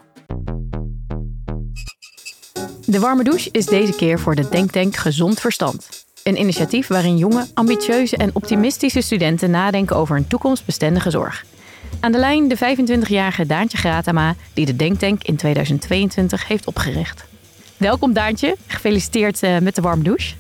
De 2.87 3.01
warme 3.01 3.25
douche 3.25 3.49
is 3.53 3.67
deze 3.67 3.97
keer 3.97 4.19
voor 4.19 4.35
de 4.35 4.49
Denktank 4.49 4.97
Gezond 4.97 5.41
Verstand. 5.41 6.07
Een 6.23 6.41
initiatief 6.41 6.87
waarin 6.87 7.17
jonge, 7.17 7.47
ambitieuze 7.55 8.17
en 8.17 8.31
optimistische 8.33 9.01
studenten 9.01 9.51
nadenken 9.51 9.97
over 9.97 10.17
een 10.17 10.27
toekomstbestendige 10.27 11.11
zorg. 11.11 11.45
Aan 12.01 12.13
de 12.13 12.19
lijn 12.19 12.49
de 12.49 12.57
25-jarige 12.57 13.47
Daantje 13.47 13.79
Gratama, 13.79 14.35
die 14.53 14.67
de 14.67 14.77
Denktank 14.77 15.23
in 15.23 15.37
2022 15.37 16.49
heeft 16.49 16.67
opgericht. 16.67 17.25
Welkom 17.77 18.13
Daantje, 18.13 18.57
gefeliciteerd 18.67 19.43
eh, 19.43 19.59
met 19.59 19.75
de 19.75 19.81
warme 19.81 20.03
douche. 20.03 20.35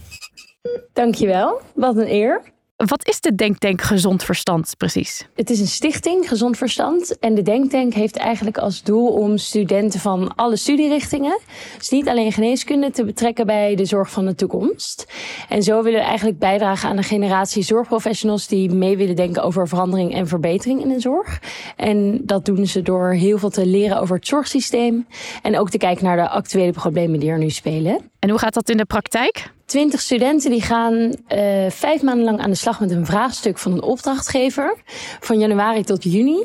Dankjewel, 0.93 1.61
wat 1.75 1.97
een 1.97 2.12
eer. 2.12 2.43
Wat 2.77 3.09
is 3.09 3.21
de 3.21 3.35
Denktank 3.35 3.83
Gezond 3.83 4.25
Verstand 4.25 4.75
precies? 4.77 5.29
Het 5.35 5.50
is 5.50 5.61
een 5.61 5.67
stichting, 5.67 6.29
Gezond 6.29 6.57
Verstand. 6.57 7.19
En 7.19 7.35
de 7.35 7.43
Denktank 7.43 7.95
heeft 7.95 8.17
eigenlijk 8.17 8.59
als 8.59 8.83
doel 8.83 9.09
om 9.09 9.37
studenten 9.37 10.00
van 10.00 10.35
alle 10.35 10.57
studierichtingen, 10.57 11.38
dus 11.79 11.88
niet 11.88 12.09
alleen 12.09 12.33
geneeskunde, 12.33 12.91
te 12.91 13.05
betrekken 13.05 13.47
bij 13.47 13.75
de 13.75 13.85
zorg 13.85 14.11
van 14.11 14.27
de 14.27 14.35
toekomst. 14.35 15.07
En 15.49 15.62
zo 15.62 15.83
willen 15.83 15.99
we 15.99 16.07
eigenlijk 16.07 16.38
bijdragen 16.38 16.88
aan 16.88 16.97
een 16.97 17.05
generatie 17.05 17.62
zorgprofessionals 17.62 18.47
die 18.47 18.71
mee 18.71 18.97
willen 18.97 19.17
denken 19.17 19.43
over 19.43 19.69
verandering 19.69 20.15
en 20.15 20.27
verbetering 20.27 20.83
in 20.83 20.88
de 20.88 21.00
zorg. 21.00 21.41
En 21.77 22.21
dat 22.25 22.45
doen 22.45 22.67
ze 22.67 22.83
door 22.83 23.11
heel 23.11 23.38
veel 23.38 23.50
te 23.50 23.67
leren 23.67 24.00
over 24.00 24.17
het 24.17 24.27
zorgsysteem 24.27 25.07
en 25.43 25.59
ook 25.59 25.71
te 25.71 25.79
kijken 25.79 26.05
naar 26.05 26.17
de 26.17 26.29
actuele 26.29 26.73
problemen 26.73 27.21
die 27.21 27.31
er 27.31 27.38
nu 27.38 27.50
spelen. 27.50 28.11
En 28.19 28.31
hoe 28.31 28.38
gaat 28.38 28.55
dat 28.55 28.69
in 28.69 28.77
de 28.77 28.85
praktijk? 28.85 29.57
Twintig 29.68 30.00
studenten 30.00 30.50
die 30.50 30.62
gaan 30.62 30.94
uh, 30.94 31.70
vijf 31.70 32.02
maanden 32.02 32.25
lang 32.25 32.40
aan 32.40 32.50
de 32.50 32.56
slag 32.56 32.80
met 32.80 32.90
een 32.90 33.06
vraagstuk 33.06 33.58
van 33.58 33.72
een 33.72 33.82
opdrachtgever. 33.82 34.76
Van 35.20 35.38
januari 35.38 35.84
tot 35.84 36.02
juni. 36.02 36.44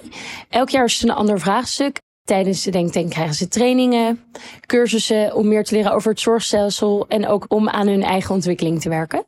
Elk 0.49 0.69
jaar 0.69 0.85
is 0.85 0.93
het 0.93 1.09
een 1.09 1.15
ander 1.15 1.39
vraagstuk. 1.39 2.01
Tijdens 2.23 2.63
de 2.63 2.71
Denktank 2.71 3.09
krijgen 3.09 3.35
ze 3.35 3.47
trainingen, 3.47 4.23
cursussen 4.65 5.35
om 5.35 5.47
meer 5.47 5.63
te 5.63 5.75
leren 5.75 5.93
over 5.93 6.09
het 6.09 6.19
zorgstelsel 6.19 7.05
en 7.07 7.27
ook 7.27 7.45
om 7.47 7.69
aan 7.69 7.87
hun 7.87 8.03
eigen 8.03 8.35
ontwikkeling 8.35 8.81
te 8.81 8.89
werken. 8.89 9.25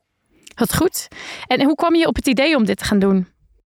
Wat 0.55 0.75
goed. 0.75 1.07
En 1.47 1.63
hoe 1.63 1.75
kwam 1.75 1.95
je 1.95 2.07
op 2.07 2.15
het 2.15 2.27
idee 2.27 2.55
om 2.55 2.65
dit 2.65 2.77
te 2.77 2.85
gaan 2.85 2.99
doen? 2.99 3.27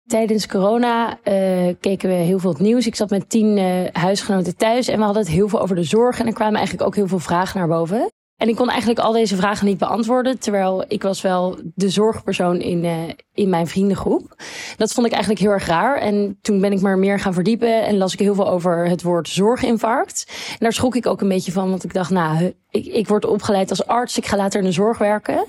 Tijdens 0.06 0.46
corona 0.46 1.18
uh, 1.24 1.74
keken 1.80 2.08
we 2.08 2.14
heel 2.14 2.38
veel 2.38 2.50
het 2.50 2.60
nieuws. 2.60 2.86
Ik 2.86 2.94
zat 2.94 3.10
met 3.10 3.30
tien 3.30 3.56
uh, 3.56 3.64
huisgenoten 3.92 4.56
thuis 4.56 4.88
en 4.88 4.98
we 4.98 5.04
hadden 5.04 5.22
het 5.22 5.32
heel 5.32 5.48
veel 5.48 5.60
over 5.60 5.76
de 5.76 5.84
zorg. 5.84 6.20
En 6.20 6.26
er 6.26 6.32
kwamen 6.32 6.56
eigenlijk 6.56 6.86
ook 6.86 6.94
heel 6.94 7.08
veel 7.08 7.18
vragen 7.18 7.58
naar 7.58 7.68
boven. 7.68 8.10
En 8.42 8.48
ik 8.48 8.56
kon 8.56 8.68
eigenlijk 8.68 9.00
al 9.00 9.12
deze 9.12 9.36
vragen 9.36 9.66
niet 9.66 9.78
beantwoorden, 9.78 10.38
terwijl 10.38 10.84
ik 10.88 11.02
was 11.02 11.20
wel 11.20 11.58
de 11.74 11.88
zorgpersoon 11.88 12.60
in, 12.60 12.84
uh, 12.84 12.92
in 13.34 13.48
mijn 13.48 13.66
vriendengroep. 13.66 14.42
Dat 14.76 14.92
vond 14.92 15.06
ik 15.06 15.12
eigenlijk 15.12 15.42
heel 15.42 15.50
erg 15.52 15.66
raar. 15.66 15.98
En 15.98 16.38
toen 16.40 16.60
ben 16.60 16.72
ik 16.72 16.80
maar 16.80 16.98
meer 16.98 17.20
gaan 17.20 17.34
verdiepen 17.34 17.84
en 17.84 17.96
las 17.96 18.12
ik 18.12 18.18
heel 18.18 18.34
veel 18.34 18.48
over 18.48 18.88
het 18.88 19.02
woord 19.02 19.28
zorginfarct. 19.28 20.26
En 20.50 20.56
daar 20.58 20.72
schrok 20.72 20.96
ik 20.96 21.06
ook 21.06 21.20
een 21.20 21.28
beetje 21.28 21.52
van, 21.52 21.70
want 21.70 21.84
ik 21.84 21.92
dacht, 21.92 22.10
nou, 22.10 22.54
ik, 22.70 22.86
ik 22.86 23.08
word 23.08 23.24
opgeleid 23.24 23.70
als 23.70 23.86
arts, 23.86 24.16
ik 24.16 24.26
ga 24.26 24.36
later 24.36 24.60
in 24.60 24.66
de 24.66 24.72
zorg 24.72 24.98
werken. 24.98 25.44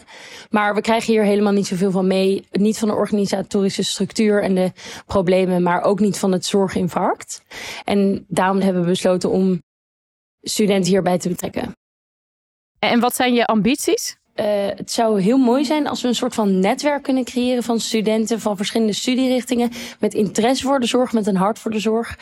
Maar 0.50 0.75
we 0.75 0.81
krijgen 0.81 1.13
hier 1.13 1.23
helemaal 1.23 1.53
niet 1.53 1.67
zoveel 1.67 1.91
van 1.91 2.07
mee. 2.07 2.45
Niet 2.51 2.77
van 2.77 2.88
de 2.88 2.95
organisatorische 2.95 3.83
structuur 3.83 4.43
en 4.43 4.55
de 4.55 4.71
problemen, 5.05 5.63
maar 5.63 5.81
ook 5.81 6.00
niet 6.00 6.19
van 6.19 6.31
het 6.31 6.45
zorginfarct. 6.45 7.41
En 7.83 8.25
daarom 8.27 8.59
hebben 8.59 8.81
we 8.81 8.88
besloten 8.88 9.29
om 9.29 9.62
studenten 10.41 10.91
hierbij 10.91 11.17
te 11.17 11.29
betrekken. 11.29 11.73
En 12.89 12.99
wat 12.99 13.15
zijn 13.15 13.33
je 13.33 13.45
ambities? 13.45 14.17
Uh, 14.35 14.45
het 14.75 14.91
zou 14.91 15.21
heel 15.21 15.37
mooi 15.37 15.65
zijn 15.65 15.87
als 15.87 16.01
we 16.01 16.07
een 16.07 16.15
soort 16.15 16.33
van 16.33 16.59
netwerk 16.59 17.03
kunnen 17.03 17.23
creëren 17.23 17.63
van 17.63 17.79
studenten 17.79 18.39
van 18.39 18.57
verschillende 18.57 18.93
studierichtingen. 18.93 19.69
Met 19.99 20.13
interesse 20.13 20.63
voor 20.63 20.79
de 20.79 20.85
zorg, 20.85 21.13
met 21.13 21.27
een 21.27 21.35
hart 21.35 21.59
voor 21.59 21.71
de 21.71 21.79
zorg. 21.79 22.17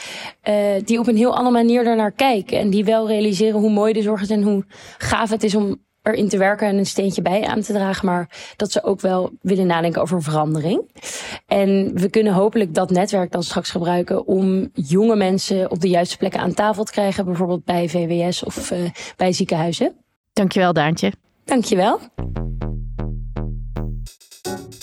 Uh, 0.49 0.55
die 0.85 0.99
op 0.99 1.07
een 1.07 1.17
heel 1.17 1.35
andere 1.35 1.55
manier 1.55 1.83
daarnaar 1.83 2.11
kijken. 2.11 2.59
En 2.59 2.69
die 2.69 2.85
wel 2.85 3.07
realiseren 3.07 3.59
hoe 3.59 3.69
mooi 3.69 3.93
de 3.93 4.01
zorg 4.01 4.21
is 4.21 4.29
en 4.29 4.43
hoe 4.43 4.65
gaaf 4.97 5.29
het 5.29 5.43
is 5.43 5.55
om 5.55 5.79
erin 6.01 6.29
te 6.29 6.37
werken 6.37 6.67
en 6.67 6.77
een 6.77 6.85
steentje 6.85 7.21
bij 7.21 7.45
aan 7.45 7.61
te 7.61 7.73
dragen. 7.73 8.05
Maar 8.05 8.53
dat 8.55 8.71
ze 8.71 8.83
ook 8.83 9.01
wel 9.01 9.31
willen 9.41 9.67
nadenken 9.67 10.01
over 10.01 10.23
verandering. 10.23 10.89
En 11.47 11.91
we 11.93 12.09
kunnen 12.09 12.33
hopelijk 12.33 12.73
dat 12.73 12.89
netwerk 12.89 13.31
dan 13.31 13.43
straks 13.43 13.71
gebruiken 13.71 14.27
om 14.27 14.69
jonge 14.73 15.15
mensen 15.15 15.71
op 15.71 15.79
de 15.79 15.89
juiste 15.89 16.17
plekken 16.17 16.39
aan 16.39 16.53
tafel 16.53 16.83
te 16.83 16.91
krijgen. 16.91 17.25
Bijvoorbeeld 17.25 17.65
bij 17.65 17.89
VWS 17.89 18.43
of 18.43 18.71
uh, 18.71 18.79
bij 19.17 19.33
ziekenhuizen. 19.33 20.00
Dankjewel, 20.33 20.73
Daantje. 20.73 21.11
Dankjewel. 21.45 21.99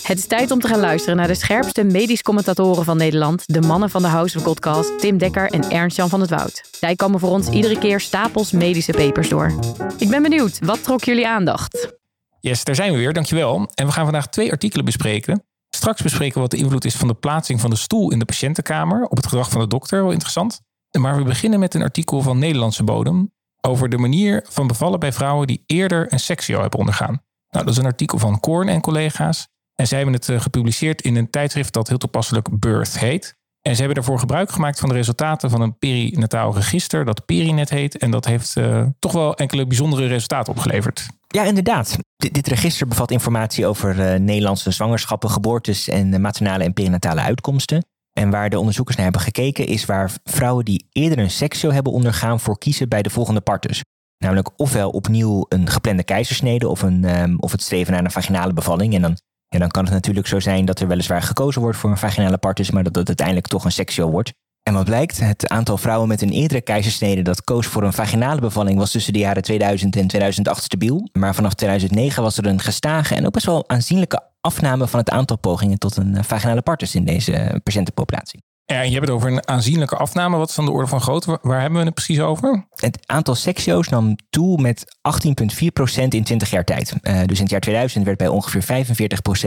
Het 0.01 0.17
is 0.17 0.27
tijd 0.27 0.51
om 0.51 0.59
te 0.59 0.67
gaan 0.67 0.79
luisteren 0.79 1.17
naar 1.17 1.27
de 1.27 1.35
scherpste 1.35 1.83
medisch 1.83 2.21
commentatoren 2.21 2.83
van 2.83 2.97
Nederland, 2.97 3.43
de 3.45 3.61
mannen 3.61 3.89
van 3.89 4.01
de 4.01 4.07
House 4.07 4.37
of 4.37 4.43
Godcast, 4.43 4.99
Tim 4.99 5.17
Dekker 5.17 5.49
en 5.49 5.69
Ernst-Jan 5.69 6.09
van 6.09 6.21
het 6.21 6.29
Woud. 6.29 6.69
Zij 6.71 6.95
komen 6.95 7.19
voor 7.19 7.29
ons 7.29 7.49
iedere 7.49 7.77
keer 7.77 7.99
stapels 7.99 8.51
medische 8.51 8.91
papers 8.91 9.29
door. 9.29 9.59
Ik 9.97 10.09
ben 10.09 10.21
benieuwd, 10.21 10.59
wat 10.65 10.83
trok 10.83 11.03
jullie 11.03 11.27
aandacht? 11.27 11.97
Yes, 12.39 12.63
daar 12.63 12.75
zijn 12.75 12.91
we 12.91 12.97
weer, 12.97 13.13
dankjewel. 13.13 13.69
En 13.75 13.85
we 13.85 13.91
gaan 13.91 14.03
vandaag 14.03 14.27
twee 14.27 14.51
artikelen 14.51 14.85
bespreken. 14.85 15.43
Straks 15.69 16.01
bespreken 16.01 16.33
we 16.33 16.39
wat 16.39 16.51
de 16.51 16.57
invloed 16.57 16.85
is 16.85 16.95
van 16.95 17.07
de 17.07 17.13
plaatsing 17.13 17.61
van 17.61 17.69
de 17.69 17.75
stoel 17.75 18.11
in 18.11 18.19
de 18.19 18.25
patiëntenkamer 18.25 19.03
op 19.03 19.17
het 19.17 19.27
gedrag 19.27 19.49
van 19.49 19.61
de 19.61 19.67
dokter, 19.67 20.03
wel 20.03 20.11
interessant. 20.11 20.59
Maar 20.99 21.17
we 21.17 21.23
beginnen 21.23 21.59
met 21.59 21.73
een 21.73 21.81
artikel 21.81 22.21
van 22.21 22.39
Nederlandse 22.39 22.83
bodem 22.83 23.31
over 23.61 23.89
de 23.89 23.97
manier 23.97 24.45
van 24.49 24.67
bevallen 24.67 24.99
bij 24.99 25.13
vrouwen 25.13 25.47
die 25.47 25.63
eerder 25.65 26.13
een 26.13 26.19
seksio 26.19 26.61
hebben 26.61 26.79
ondergaan. 26.79 27.21
Nou, 27.49 27.65
dat 27.65 27.73
is 27.73 27.79
een 27.79 27.85
artikel 27.85 28.17
van 28.17 28.39
Korn 28.39 28.69
en 28.69 28.81
collega's. 28.81 29.47
En 29.75 29.87
zij 29.87 29.97
hebben 29.97 30.15
het 30.15 30.29
eh, 30.29 30.41
gepubliceerd 30.41 31.01
in 31.01 31.15
een 31.15 31.29
tijdschrift 31.29 31.73
dat 31.73 31.87
heel 31.87 31.97
toepasselijk 31.97 32.59
Birth 32.59 32.99
heet. 32.99 33.37
En 33.61 33.71
ze 33.71 33.77
hebben 33.77 33.95
daarvoor 33.95 34.19
gebruik 34.19 34.51
gemaakt 34.51 34.79
van 34.79 34.89
de 34.89 34.95
resultaten 34.95 35.49
van 35.49 35.61
een 35.61 35.77
perinataal 35.77 36.55
register 36.55 37.05
dat 37.05 37.25
Perinet 37.25 37.69
heet. 37.69 37.97
En 37.97 38.11
dat 38.11 38.25
heeft 38.25 38.55
uh, 38.55 38.85
toch 38.99 39.11
wel 39.11 39.35
enkele 39.35 39.67
bijzondere 39.67 40.07
resultaten 40.07 40.53
opgeleverd. 40.53 41.07
Ja, 41.27 41.43
inderdaad. 41.43 41.97
Dit 42.15 42.47
register 42.47 42.87
bevat 42.87 43.11
informatie 43.11 43.67
over 43.67 44.13
uh, 44.13 44.19
Nederlandse 44.19 44.71
zwangerschappen, 44.71 45.29
geboortes 45.29 45.87
en 45.87 46.21
maternale 46.21 46.63
en 46.63 46.73
perinatale 46.73 47.21
uitkomsten. 47.21 47.85
En 48.19 48.29
waar 48.29 48.49
de 48.49 48.59
onderzoekers 48.59 48.95
naar 48.95 49.05
hebben 49.05 49.23
gekeken 49.23 49.67
is 49.67 49.85
waar 49.85 50.11
vrouwen 50.23 50.65
die 50.65 50.87
eerder 50.91 51.19
een 51.19 51.31
seksio 51.31 51.71
hebben 51.71 51.93
ondergaan 51.93 52.39
voor 52.39 52.57
kiezen 52.57 52.89
bij 52.89 53.01
de 53.01 53.09
volgende 53.09 53.41
partus. 53.41 53.83
Namelijk 54.17 54.49
ofwel 54.55 54.89
opnieuw 54.89 55.45
een 55.49 55.69
geplande 55.69 56.03
keizersnede 56.03 56.67
of, 56.67 56.81
een, 56.81 57.21
um, 57.21 57.39
of 57.39 57.51
het 57.51 57.61
streven 57.61 57.93
naar 57.93 58.03
een 58.03 58.11
vaginale 58.11 58.53
bevalling. 58.53 58.93
En 58.93 59.01
dan, 59.01 59.17
ja, 59.47 59.59
dan 59.59 59.69
kan 59.69 59.83
het 59.83 59.93
natuurlijk 59.93 60.27
zo 60.27 60.39
zijn 60.39 60.65
dat 60.65 60.79
er 60.79 60.87
weliswaar 60.87 61.21
gekozen 61.21 61.61
wordt 61.61 61.77
voor 61.77 61.89
een 61.89 61.97
vaginale 61.97 62.37
partus, 62.37 62.71
maar 62.71 62.83
dat 62.83 62.95
het 62.95 63.07
uiteindelijk 63.07 63.47
toch 63.47 63.65
een 63.65 63.71
seksio 63.71 64.09
wordt. 64.09 64.33
En 64.63 64.73
wat 64.73 64.85
blijkt, 64.85 65.19
het 65.19 65.47
aantal 65.47 65.77
vrouwen 65.77 66.07
met 66.07 66.21
een 66.21 66.31
eerdere 66.31 66.61
keizersnede 66.61 67.21
dat 67.21 67.43
koos 67.43 67.67
voor 67.67 67.83
een 67.83 67.93
vaginale 67.93 68.41
bevalling 68.41 68.77
was 68.77 68.91
tussen 68.91 69.13
de 69.13 69.19
jaren 69.19 69.43
2000 69.43 69.95
en 69.95 70.07
2008 70.07 70.63
stabiel. 70.63 71.09
Maar 71.11 71.35
vanaf 71.35 71.53
2009 71.53 72.23
was 72.23 72.37
er 72.37 72.45
een 72.45 72.59
gestage 72.59 73.15
en 73.15 73.25
ook 73.25 73.33
best 73.33 73.45
wel 73.45 73.69
aanzienlijke 73.69 74.21
afname 74.41 74.87
van 74.87 74.99
het 74.99 75.09
aantal 75.09 75.37
pogingen 75.37 75.79
tot 75.79 75.97
een 75.97 76.15
eh, 76.15 76.23
vaginale 76.23 76.61
partus 76.61 76.95
in 76.95 77.05
deze 77.05 77.33
eh, 77.33 77.55
patiëntenpopulatie. 77.63 78.43
Ja, 78.65 78.81
je 78.81 78.91
hebt 78.91 79.05
het 79.05 79.15
over 79.15 79.31
een 79.31 79.47
aanzienlijke 79.47 79.95
afname. 79.95 80.37
Wat 80.37 80.49
is 80.49 80.55
dan 80.55 80.65
de 80.65 80.71
orde 80.71 80.87
van 80.87 81.01
grootte? 81.01 81.39
Waar 81.41 81.61
hebben 81.61 81.79
we 81.79 81.85
het 81.85 81.93
precies 81.93 82.19
over? 82.19 82.67
Het 82.75 82.99
aantal 83.05 83.35
seksio's 83.35 83.89
nam 83.89 84.15
toe 84.29 84.61
met 84.61 84.85
18,4% 85.27 86.07
in 86.07 86.23
20 86.23 86.49
jaar 86.49 86.63
tijd. 86.63 86.93
Uh, 87.01 87.23
dus 87.25 87.37
in 87.37 87.43
het 87.43 87.49
jaar 87.49 87.59
2000 87.59 88.05
werd 88.05 88.17
bij 88.17 88.27
ongeveer 88.27 88.85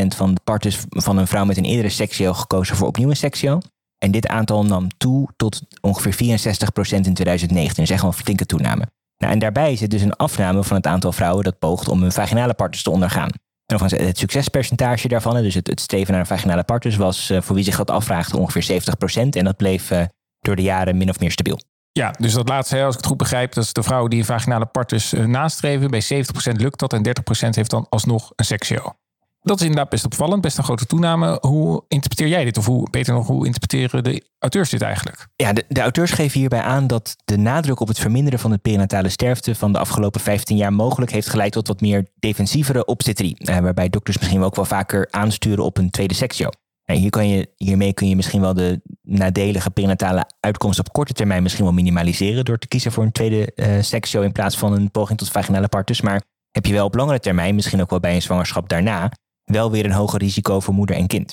45% 0.05 0.17
van 0.17 0.35
de 0.35 0.41
partus 0.45 0.85
van 0.89 1.17
een 1.17 1.27
vrouw 1.27 1.45
met 1.45 1.57
een 1.57 1.65
eerdere 1.65 1.89
seksio 1.89 2.33
gekozen 2.33 2.77
voor 2.77 2.87
opnieuw 2.87 3.09
een 3.09 3.17
seksio. 3.17 3.61
En 3.99 4.11
dit 4.11 4.27
aantal 4.27 4.65
nam 4.65 4.89
toe 4.97 5.29
tot 5.37 5.63
ongeveer 5.81 6.15
64% 6.15 6.17
in 6.91 7.15
2019. 7.15 7.75
Dus 7.75 7.91
echt 7.91 8.03
wel 8.03 8.11
een 8.11 8.17
flinke 8.17 8.47
toename. 8.47 8.87
Nou, 9.17 9.33
en 9.33 9.39
daarbij 9.39 9.77
zit 9.77 9.91
dus 9.91 10.03
een 10.03 10.17
afname 10.17 10.65
van 10.65 10.77
het 10.77 10.87
aantal 10.87 11.13
vrouwen 11.13 11.45
dat 11.45 11.59
poogt 11.59 11.89
om 11.89 12.03
een 12.03 12.13
vaginale 12.13 12.55
partus 12.55 12.83
te 12.83 12.91
ondergaan. 12.91 13.31
En 13.81 14.07
het 14.07 14.19
succespercentage 14.19 15.09
daarvan, 15.09 15.43
dus 15.43 15.55
het, 15.55 15.81
streven 15.81 16.11
naar 16.13 16.21
een 16.21 16.27
vaginale 16.27 16.63
partus, 16.63 16.97
was 16.97 17.31
uh, 17.31 17.41
voor 17.41 17.55
wie 17.55 17.65
zich 17.65 17.77
dat 17.77 17.91
afvraagt 17.91 18.35
ongeveer 18.35 18.83
70%. 19.21 19.29
En 19.31 19.45
dat 19.45 19.57
bleef 19.57 19.91
uh, 19.91 20.03
door 20.41 20.57
de 20.57 20.63
jaren 20.63 20.97
min 20.97 21.09
of 21.09 21.21
meer 21.21 21.31
stabiel. 21.31 21.61
Ja, 21.93 22.15
dus 22.19 22.33
dat 22.33 22.49
laatste, 22.49 22.83
als 22.83 22.95
ik 22.95 23.01
het 23.01 23.09
goed 23.09 23.17
begrijp, 23.17 23.53
dat 23.53 23.65
is 23.65 23.73
de 23.73 23.83
vrouwen 23.83 24.11
die 24.11 24.19
een 24.19 24.25
vaginale 24.25 24.67
partus 24.67 25.13
uh, 25.13 25.25
nastreven. 25.25 25.91
Bij 25.91 26.03
70% 26.03 26.17
lukt 26.53 26.79
dat 26.79 26.93
en 26.93 27.07
30% 27.07 27.49
heeft 27.49 27.71
dan 27.71 27.87
alsnog 27.89 28.33
een 28.37 28.45
seksio. 28.45 28.95
Dat 29.45 29.57
is 29.57 29.63
inderdaad 29.63 29.89
best 29.89 30.05
opvallend, 30.05 30.43
best 30.43 30.59
een 30.59 30.65
grote 30.65 30.87
toename. 30.87 31.39
Hoe 31.41 31.85
interpreteer 31.89 32.29
jij 32.29 32.45
dit? 32.45 32.59
Of 32.59 32.67
hoe, 32.67 32.91
beter 32.91 33.15
nog, 33.15 33.27
hoe 33.27 33.47
interpreteren 33.47 34.05
de 34.05 34.25
auteurs 34.39 34.71
dit 34.71 34.83
eigenlijk? 34.83 35.27
Ja, 35.37 35.53
de, 35.53 35.81
auteurs 35.81 36.11
geven 36.11 36.41
hierbij 36.41 36.61
aan 36.61 36.87
dat 36.87 37.17
de 37.25 37.37
nadruk 37.37 37.81
op 37.81 37.89
het 37.89 37.99
verminderen 37.99 38.39
van 38.39 38.51
de 38.51 38.59
perinatale 38.59 39.09
sterfte 39.09 39.55
van 39.55 39.73
de 39.73 39.79
afgelopen 39.79 40.21
15 40.21 40.57
jaar 40.57 40.73
mogelijk 40.73 41.13
heeft 41.13 41.29
geleid 41.29 41.53
tot 41.53 41.69
wat 41.69 41.81
meer 41.81 42.07
defensievere 42.19 42.85
obstetrie. 42.85 43.37
Eh, 43.39 43.59
waarbij 43.59 43.89
dokters 43.89 44.19
misschien 44.19 44.43
ook 44.43 44.57
wel 44.57 44.65
vaker 44.65 45.09
aansturen 45.11 45.65
op 45.65 45.79
een 45.79 45.91
tweede 45.91 46.15
seksio. 46.15 46.49
En 46.85 46.97
hier 46.97 47.11
kan 47.11 47.29
je, 47.29 47.49
hiermee 47.57 47.93
kun 47.93 48.09
je 48.09 48.17
misschien 48.17 48.41
wel 48.41 48.55
de 48.55 48.81
nadelige 49.03 49.71
perinatale 49.71 50.27
uitkomst 50.41 50.79
op 50.79 50.93
korte 50.93 51.13
termijn 51.13 51.43
misschien 51.43 51.65
wel 51.65 51.73
minimaliseren 51.73 52.45
door 52.45 52.59
te 52.59 52.69
kiezen 52.69 52.93
voor 52.93 53.05
een 53.05 53.13
tweede 53.13 53.53
uh, 53.55 53.67
seksio 53.81 54.21
in 54.21 54.33
plaats 54.33 54.59
van 54.59 54.73
een 54.73 54.91
poging 54.91 55.19
tot 55.19 55.31
vaginale 55.31 55.69
partus. 55.69 56.01
Maar 56.01 56.23
heb 56.51 56.67
je 56.67 56.73
wel 56.73 56.87
op 56.87 56.95
langere 56.95 57.21
termijn, 57.21 57.55
misschien 57.55 57.81
ook 57.81 57.91
wel 57.91 58.01
bij 58.01 58.15
een 58.15 58.23
zwangerschap 58.23 58.69
daarna, 58.69 59.11
wel 59.45 59.71
weer 59.71 59.85
een 59.85 59.93
hoger 59.93 60.19
risico 60.19 60.61
voor 60.61 60.75
moeder 60.75 60.97
en 60.97 61.07
kind. 61.07 61.33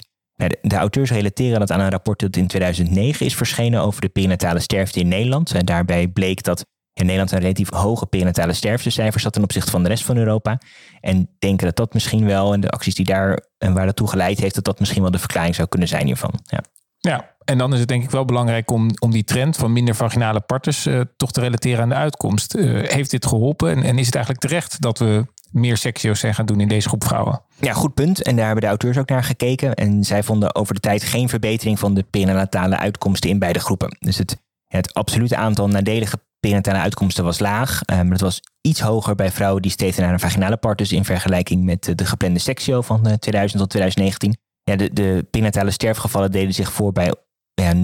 De, 0.61 0.75
auteurs 0.75 1.11
relateren 1.11 1.59
dat 1.59 1.71
aan 1.71 1.79
een 1.79 1.89
rapport 1.89 2.19
dat 2.19 2.35
in 2.35 2.47
2009 2.47 3.25
is 3.25 3.35
verschenen 3.35 3.81
over 3.81 4.01
de 4.01 4.09
perinatale 4.09 4.59
sterfte 4.59 4.99
in 4.99 5.07
Nederland. 5.07 5.51
En 5.51 5.65
daarbij 5.65 6.07
bleek 6.07 6.43
dat 6.43 6.65
in 6.93 7.05
Nederland 7.05 7.31
een 7.31 7.39
relatief 7.39 7.73
hoge 7.73 8.05
perinatale 8.05 8.53
sterftecijfers 8.53 9.23
had 9.23 9.33
ten 9.33 9.43
opzichte 9.43 9.71
van 9.71 9.83
de 9.83 9.89
rest 9.89 10.03
van 10.03 10.17
Europa. 10.17 10.61
En 11.01 11.29
denken 11.39 11.65
dat 11.65 11.75
dat 11.75 11.93
misschien 11.93 12.25
wel, 12.25 12.53
en 12.53 12.61
de 12.61 12.69
acties 12.69 12.95
die 12.95 13.05
daar 13.05 13.43
en 13.57 13.73
waar 13.73 13.85
dat 13.85 13.95
toe 13.95 14.09
geleid 14.09 14.39
heeft, 14.39 14.55
dat 14.55 14.63
dat 14.63 14.79
misschien 14.79 15.01
wel 15.01 15.11
de 15.11 15.19
verklaring 15.19 15.55
zou 15.55 15.67
kunnen 15.67 15.87
zijn 15.87 16.05
hiervan. 16.05 16.39
Ja. 16.43 16.63
Ja, 17.01 17.35
en 17.45 17.57
dan 17.57 17.73
is 17.73 17.79
het 17.79 17.87
denk 17.87 18.03
ik 18.03 18.09
wel 18.09 18.25
belangrijk 18.25 18.71
om, 18.71 18.89
om 18.99 19.11
die 19.11 19.23
trend 19.23 19.57
van 19.57 19.73
minder 19.73 19.95
vaginale 19.95 20.39
partus 20.39 20.85
uh, 20.85 21.01
toch 21.17 21.31
te 21.31 21.39
relateren 21.39 21.81
aan 21.81 21.89
de 21.89 21.95
uitkomst. 21.95 22.55
Uh, 22.55 22.89
heeft 22.89 23.11
dit 23.11 23.25
geholpen 23.25 23.69
en, 23.69 23.83
en 23.83 23.97
is 23.97 24.05
het 24.05 24.15
eigenlijk 24.15 24.45
terecht 24.45 24.81
dat 24.81 24.99
we 24.99 25.25
meer 25.51 25.77
seksio's 25.77 26.19
zijn 26.19 26.35
gaan 26.35 26.45
doen 26.45 26.59
in 26.59 26.67
deze 26.67 26.87
groep 26.87 27.03
vrouwen. 27.03 27.41
Ja, 27.59 27.73
goed 27.73 27.93
punt. 27.93 28.23
En 28.23 28.35
daar 28.35 28.45
hebben 28.45 28.63
de 28.63 28.69
auteurs 28.69 28.97
ook 28.97 29.09
naar 29.09 29.23
gekeken. 29.23 29.73
En 29.73 30.03
zij 30.03 30.23
vonden 30.23 30.55
over 30.55 30.73
de 30.73 30.79
tijd 30.79 31.03
geen 31.03 31.29
verbetering 31.29 31.79
van 31.79 31.93
de 31.93 32.03
perinatale 32.09 32.77
uitkomsten 32.77 33.29
in 33.29 33.39
beide 33.39 33.59
groepen. 33.59 33.97
Dus 33.99 34.17
het, 34.17 34.37
het 34.67 34.93
absolute 34.93 35.35
aantal 35.35 35.67
nadelige 35.67 36.19
perinatale 36.39 36.77
uitkomsten 36.77 37.23
was 37.23 37.39
laag. 37.39 37.81
Uh, 37.85 37.97
maar 37.97 38.11
het 38.11 38.21
was 38.21 38.41
iets 38.61 38.79
hoger 38.79 39.15
bij 39.15 39.31
vrouwen 39.31 39.61
die 39.61 39.71
steeds 39.71 39.97
naar 39.97 40.13
een 40.13 40.19
vaginale 40.19 40.57
partus 40.57 40.91
in 40.91 41.05
vergelijking 41.05 41.63
met 41.63 41.91
de 41.95 42.05
geplande 42.05 42.39
seksio 42.39 42.81
van 42.81 43.17
2000 43.19 43.61
tot 43.61 43.69
2019. 43.69 44.37
Ja, 44.63 44.75
de, 44.75 44.93
de 44.93 45.27
perinatale 45.31 45.71
sterfgevallen 45.71 46.31
deden 46.31 46.53
zich 46.53 46.71
voor 46.71 46.91
bij 46.91 47.13
ja, 47.53 47.73
0,05% 47.73 47.81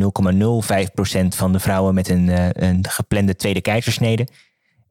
van 1.27 1.51
de 1.51 1.59
vrouwen 1.59 1.93
met 1.93 2.09
een, 2.09 2.27
een 2.65 2.87
geplande 2.89 3.35
tweede 3.35 3.61
keizersnede. 3.61 4.27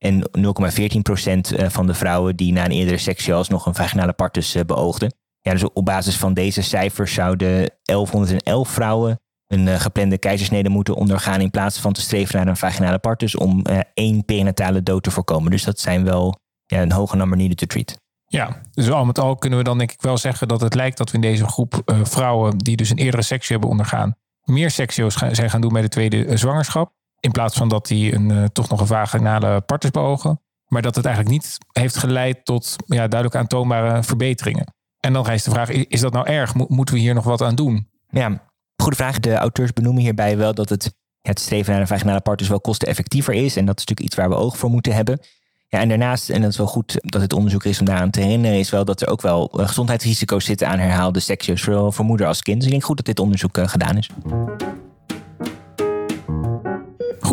En 0.04 0.30
0,14% 0.38 1.56
eh, 1.56 1.68
van 1.68 1.86
de 1.86 1.94
vrouwen 1.94 2.36
die 2.36 2.52
na 2.52 2.64
een 2.64 2.70
eerdere 2.70 2.98
seksio 2.98 3.36
alsnog 3.36 3.66
een 3.66 3.74
vaginale 3.74 4.12
partus 4.12 4.54
eh, 4.54 4.64
beoogden. 4.64 5.14
Ja, 5.40 5.52
dus 5.52 5.72
op 5.72 5.84
basis 5.84 6.16
van 6.16 6.34
deze 6.34 6.62
cijfers 6.62 7.14
zouden 7.14 7.70
1111 7.82 8.68
vrouwen 8.68 9.20
een 9.46 9.66
uh, 9.66 9.80
geplande 9.80 10.18
keizersnede 10.18 10.68
moeten 10.68 10.94
ondergaan 10.94 11.40
in 11.40 11.50
plaats 11.50 11.78
van 11.78 11.92
te 11.92 12.00
streven 12.00 12.36
naar 12.36 12.46
een 12.46 12.56
vaginale 12.56 12.98
partus 12.98 13.36
om 13.36 13.62
één 13.94 14.24
perinatale 14.24 14.82
dood 14.82 15.02
te 15.02 15.10
voorkomen. 15.10 15.50
Dus 15.50 15.64
dat 15.64 15.80
zijn 15.80 16.04
wel 16.04 16.38
ja, 16.66 16.82
een 16.82 16.92
hoge 16.92 17.16
number 17.16 17.38
needed 17.38 17.56
to 17.56 17.66
treat. 17.66 18.00
Ja, 18.26 18.60
dus 18.70 18.90
al 18.90 19.04
met 19.04 19.18
al 19.18 19.36
kunnen 19.36 19.58
we 19.58 19.64
dan 19.64 19.78
denk 19.78 19.92
ik 19.92 20.02
wel 20.02 20.18
zeggen 20.18 20.48
dat 20.48 20.60
het 20.60 20.74
lijkt 20.74 20.98
dat 20.98 21.10
we 21.10 21.14
in 21.14 21.22
deze 21.22 21.46
groep 21.46 21.82
vrouwen 22.02 22.58
die 22.58 22.76
dus 22.76 22.90
een 22.90 22.98
eerdere 22.98 23.22
seksio 23.22 23.52
hebben 23.52 23.70
ondergaan, 23.70 24.16
meer 24.44 24.70
seksio's 24.70 25.14
zijn 25.14 25.50
gaan 25.50 25.60
doen 25.60 25.72
bij 25.72 25.82
de 25.82 25.88
tweede 25.88 26.36
zwangerschap. 26.36 26.92
In 27.24 27.30
plaats 27.30 27.56
van 27.56 27.68
dat 27.68 27.86
die 27.86 28.14
een, 28.14 28.30
uh, 28.30 28.44
toch 28.44 28.68
nog 28.68 28.80
een 28.80 28.86
vaginale 28.86 29.60
partus 29.60 29.90
beogen. 29.90 30.40
maar 30.66 30.82
dat 30.82 30.94
het 30.94 31.04
eigenlijk 31.04 31.34
niet 31.34 31.58
heeft 31.72 31.96
geleid 31.96 32.44
tot 32.44 32.76
ja, 32.86 33.08
duidelijk 33.08 33.34
aantoonbare 33.34 34.02
verbeteringen. 34.02 34.74
En 35.00 35.12
dan 35.12 35.24
rijst 35.24 35.44
de 35.44 35.50
vraag, 35.50 35.70
is 35.70 36.00
dat 36.00 36.12
nou 36.12 36.26
erg? 36.26 36.54
Moeten 36.54 36.94
we 36.94 37.00
hier 37.00 37.14
nog 37.14 37.24
wat 37.24 37.42
aan 37.42 37.54
doen? 37.54 37.88
Ja, 38.08 38.42
goede 38.76 38.96
vraag. 38.96 39.20
De 39.20 39.34
auteurs 39.34 39.72
benoemen 39.72 40.02
hierbij 40.02 40.36
wel 40.36 40.54
dat 40.54 40.68
het, 40.68 40.94
het 41.22 41.40
streven 41.40 41.72
naar 41.72 41.80
een 41.80 41.86
vaginale 41.86 42.20
part 42.20 42.38
dus 42.38 42.48
wel 42.48 42.60
kosteneffectiever 42.60 43.34
is. 43.34 43.56
En 43.56 43.64
dat 43.66 43.78
is 43.78 43.84
natuurlijk 43.86 44.00
iets 44.00 44.16
waar 44.16 44.28
we 44.28 44.44
oog 44.44 44.56
voor 44.56 44.70
moeten 44.70 44.94
hebben. 44.94 45.20
Ja, 45.68 45.80
en 45.80 45.88
daarnaast, 45.88 46.30
en 46.30 46.40
dat 46.40 46.50
is 46.50 46.56
wel 46.56 46.66
goed 46.66 46.96
dat 47.00 47.20
het 47.20 47.32
onderzoek 47.32 47.64
is 47.64 47.78
om 47.78 47.86
daaraan 47.86 48.10
te 48.10 48.20
herinneren, 48.20 48.58
is 48.58 48.70
wel 48.70 48.84
dat 48.84 49.00
er 49.00 49.08
ook 49.08 49.22
wel 49.22 49.50
eh, 49.50 49.66
gezondheidsrisico's 49.66 50.44
zitten 50.44 50.68
aan 50.68 50.78
herhaalde 50.78 51.20
seksjes, 51.20 51.62
zowel 51.62 51.92
voor 51.92 52.04
moeder 52.04 52.26
als 52.26 52.42
kind. 52.42 52.56
Dus 52.56 52.66
ik 52.66 52.72
denk 52.72 52.84
goed 52.84 52.96
dat 52.96 53.06
dit 53.06 53.20
onderzoek 53.20 53.58
uh, 53.58 53.68
gedaan 53.68 53.96
is. 53.96 54.10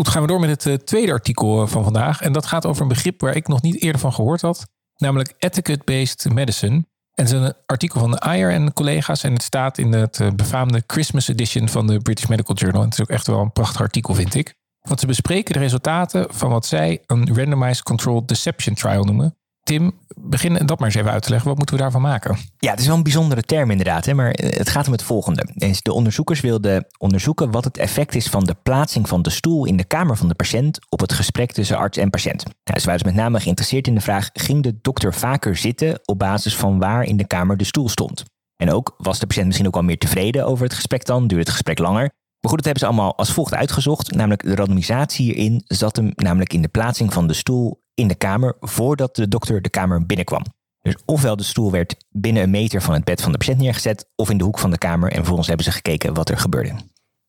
Goed, 0.01 0.09
gaan 0.09 0.21
we 0.21 0.27
door 0.27 0.39
met 0.39 0.49
het 0.49 0.65
uh, 0.65 0.73
tweede 0.73 1.11
artikel 1.11 1.67
van 1.67 1.83
vandaag. 1.83 2.21
En 2.21 2.31
dat 2.31 2.45
gaat 2.45 2.65
over 2.65 2.81
een 2.81 2.87
begrip 2.87 3.21
waar 3.21 3.35
ik 3.35 3.47
nog 3.47 3.61
niet 3.61 3.81
eerder 3.81 4.01
van 4.01 4.13
gehoord 4.13 4.41
had, 4.41 4.67
namelijk 4.97 5.33
etiquette-based 5.37 6.33
medicine. 6.33 6.75
En 6.75 6.85
het 7.25 7.25
is 7.25 7.31
een 7.31 7.53
artikel 7.65 7.99
van 7.99 8.19
Ayer 8.19 8.51
en 8.51 8.73
collega's. 8.73 9.23
En 9.23 9.33
het 9.33 9.41
staat 9.41 9.77
in 9.77 9.93
het 9.93 10.21
befaamde 10.35 10.83
Christmas 10.87 11.27
edition 11.27 11.69
van 11.69 11.87
de 11.87 11.99
British 11.99 12.25
Medical 12.25 12.55
Journal. 12.55 12.81
En 12.81 12.89
het 12.89 12.93
is 12.93 13.01
ook 13.01 13.09
echt 13.09 13.27
wel 13.27 13.39
een 13.39 13.51
prachtig 13.51 13.81
artikel, 13.81 14.13
vind 14.13 14.35
ik. 14.35 14.55
Want 14.81 14.99
ze 14.99 15.05
bespreken 15.05 15.53
de 15.53 15.59
resultaten 15.59 16.25
van 16.29 16.49
wat 16.49 16.65
zij 16.65 17.03
een 17.05 17.35
randomized 17.35 17.83
controlled 17.83 18.27
deception 18.27 18.75
trial 18.75 19.03
noemen. 19.03 19.35
Tim, 19.71 19.91
begin 20.15 20.65
dat 20.65 20.79
maar 20.79 20.87
eens 20.87 20.97
even 20.97 21.11
uit 21.11 21.23
te 21.23 21.29
leggen. 21.29 21.47
Wat 21.47 21.57
moeten 21.57 21.75
we 21.75 21.81
daarvan 21.81 22.01
maken? 22.01 22.37
Ja, 22.57 22.71
het 22.71 22.79
is 22.79 22.85
wel 22.85 22.95
een 22.95 23.03
bijzondere 23.03 23.41
term 23.41 23.71
inderdaad. 23.71 24.05
Hè? 24.05 24.13
Maar 24.13 24.29
het 24.31 24.69
gaat 24.69 24.85
om 24.85 24.91
het 24.91 25.03
volgende. 25.03 25.45
De 25.81 25.93
onderzoekers 25.93 26.41
wilden 26.41 26.85
onderzoeken 26.97 27.51
wat 27.51 27.63
het 27.63 27.77
effect 27.77 28.15
is 28.15 28.27
van 28.27 28.43
de 28.43 28.55
plaatsing 28.63 29.07
van 29.07 29.21
de 29.21 29.29
stoel 29.29 29.65
in 29.65 29.77
de 29.77 29.83
kamer 29.83 30.17
van 30.17 30.27
de 30.27 30.35
patiënt 30.35 30.79
op 30.89 30.99
het 30.99 31.13
gesprek 31.13 31.51
tussen 31.51 31.77
arts 31.77 31.97
en 31.97 32.09
patiënt. 32.09 32.43
Ja, 32.63 32.79
ze 32.79 32.85
waren 32.85 33.03
dus 33.03 33.13
met 33.13 33.21
name 33.21 33.39
geïnteresseerd 33.39 33.87
in 33.87 33.95
de 33.95 34.01
vraag: 34.01 34.29
ging 34.33 34.63
de 34.63 34.77
dokter 34.81 35.13
vaker 35.13 35.55
zitten 35.55 35.99
op 36.05 36.19
basis 36.19 36.55
van 36.55 36.79
waar 36.79 37.03
in 37.03 37.17
de 37.17 37.27
kamer 37.27 37.57
de 37.57 37.63
stoel 37.63 37.89
stond? 37.89 38.23
En 38.55 38.71
ook 38.71 38.93
was 38.97 39.19
de 39.19 39.27
patiënt 39.27 39.45
misschien 39.45 39.67
ook 39.67 39.75
al 39.75 39.83
meer 39.83 39.97
tevreden 39.97 40.45
over 40.45 40.63
het 40.63 40.73
gesprek 40.73 41.05
dan? 41.05 41.19
Duurde 41.27 41.43
het 41.43 41.53
gesprek 41.53 41.79
langer? 41.79 42.11
Maar 42.41 42.51
goed, 42.51 42.63
dat 42.63 42.65
hebben 42.65 42.79
ze 42.79 42.85
allemaal 42.85 43.17
als 43.17 43.31
volgt 43.31 43.53
uitgezocht. 43.53 44.11
Namelijk 44.11 44.43
de 44.43 44.55
randomisatie 44.55 45.25
hierin 45.25 45.61
zat 45.65 45.95
hem 45.95 46.11
namelijk 46.15 46.53
in 46.53 46.61
de 46.61 46.67
plaatsing 46.67 47.13
van 47.13 47.27
de 47.27 47.33
stoel 47.33 47.79
in 48.01 48.07
de 48.07 48.15
kamer 48.15 48.55
voordat 48.59 49.15
de 49.15 49.27
dokter 49.27 49.61
de 49.61 49.69
kamer 49.69 50.05
binnenkwam. 50.05 50.43
Dus 50.81 50.95
ofwel 51.05 51.35
de 51.35 51.43
stoel 51.43 51.71
werd 51.71 51.95
binnen 52.09 52.43
een 52.43 52.49
meter 52.49 52.81
van 52.81 52.93
het 52.93 53.03
bed 53.03 53.21
van 53.21 53.31
de 53.31 53.37
patiënt 53.37 53.57
neergezet, 53.57 54.09
of 54.15 54.29
in 54.29 54.37
de 54.37 54.43
hoek 54.43 54.59
van 54.59 54.71
de 54.71 54.77
kamer. 54.77 55.09
En 55.09 55.15
vervolgens 55.15 55.47
hebben 55.47 55.65
ze 55.65 55.71
gekeken 55.71 56.13
wat 56.13 56.29
er 56.29 56.37
gebeurde. 56.37 56.73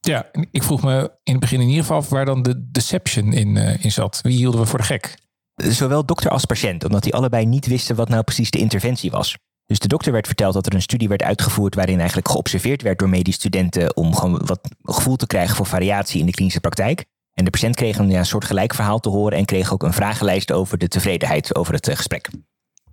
Ja, 0.01 0.31
ik 0.51 0.63
vroeg 0.63 0.83
me 0.83 1.11
in 1.23 1.33
het 1.33 1.41
begin 1.41 1.61
in 1.61 1.69
ieder 1.69 1.83
geval 1.83 1.97
af 1.97 2.09
waar 2.09 2.25
dan 2.25 2.43
de 2.43 2.71
deception 2.71 3.33
in, 3.33 3.57
uh, 3.57 3.85
in 3.85 3.93
zat. 3.93 4.21
Wie 4.23 4.37
hielden 4.37 4.61
we 4.61 4.67
voor 4.67 4.79
de 4.79 4.85
gek? 4.85 5.19
Zowel 5.55 6.07
dokter 6.07 6.31
als 6.31 6.45
patiënt, 6.45 6.85
omdat 6.85 7.03
die 7.03 7.15
allebei 7.15 7.47
niet 7.47 7.67
wisten 7.67 7.97
wat 7.97 8.09
nou 8.09 8.23
precies 8.23 8.51
de 8.51 8.59
interventie 8.59 9.11
was. 9.11 9.37
Dus 9.67 9.79
de 9.79 9.89
dokter 9.89 10.13
werd 10.13 10.27
verteld 10.27 10.55
dat 10.55 10.67
er 10.67 10.75
een 10.75 10.83
studie 10.83 11.09
werd 11.09 11.23
uitgevoerd 11.23 11.75
waarin 11.75 11.99
eigenlijk 11.99 12.29
geobserveerd 12.29 12.83
werd 12.83 12.99
door 12.99 13.09
medische 13.09 13.41
studenten 13.41 13.97
om 13.97 14.15
gewoon 14.15 14.47
wat 14.47 14.61
gevoel 14.83 15.17
te 15.17 15.27
krijgen 15.27 15.57
voor 15.57 15.67
variatie 15.67 16.21
in 16.21 16.27
de 16.27 16.33
klinische 16.33 16.61
praktijk. 16.61 17.05
En 17.35 17.45
de 17.45 17.51
patiënt 17.51 17.77
kreeg 17.77 17.99
een 17.99 18.11
ja, 18.11 18.25
soort 18.25 18.45
gelijk 18.45 18.75
verhaal 18.75 18.99
te 18.99 19.09
horen 19.09 19.39
en 19.39 19.45
kreeg 19.45 19.73
ook 19.73 19.83
een 19.83 19.93
vragenlijst 19.93 20.53
over 20.53 20.79
de 20.79 20.89
tevredenheid 20.89 21.55
over 21.55 21.75
het 21.75 21.89
uh, 21.89 21.97
gesprek. 21.97 22.31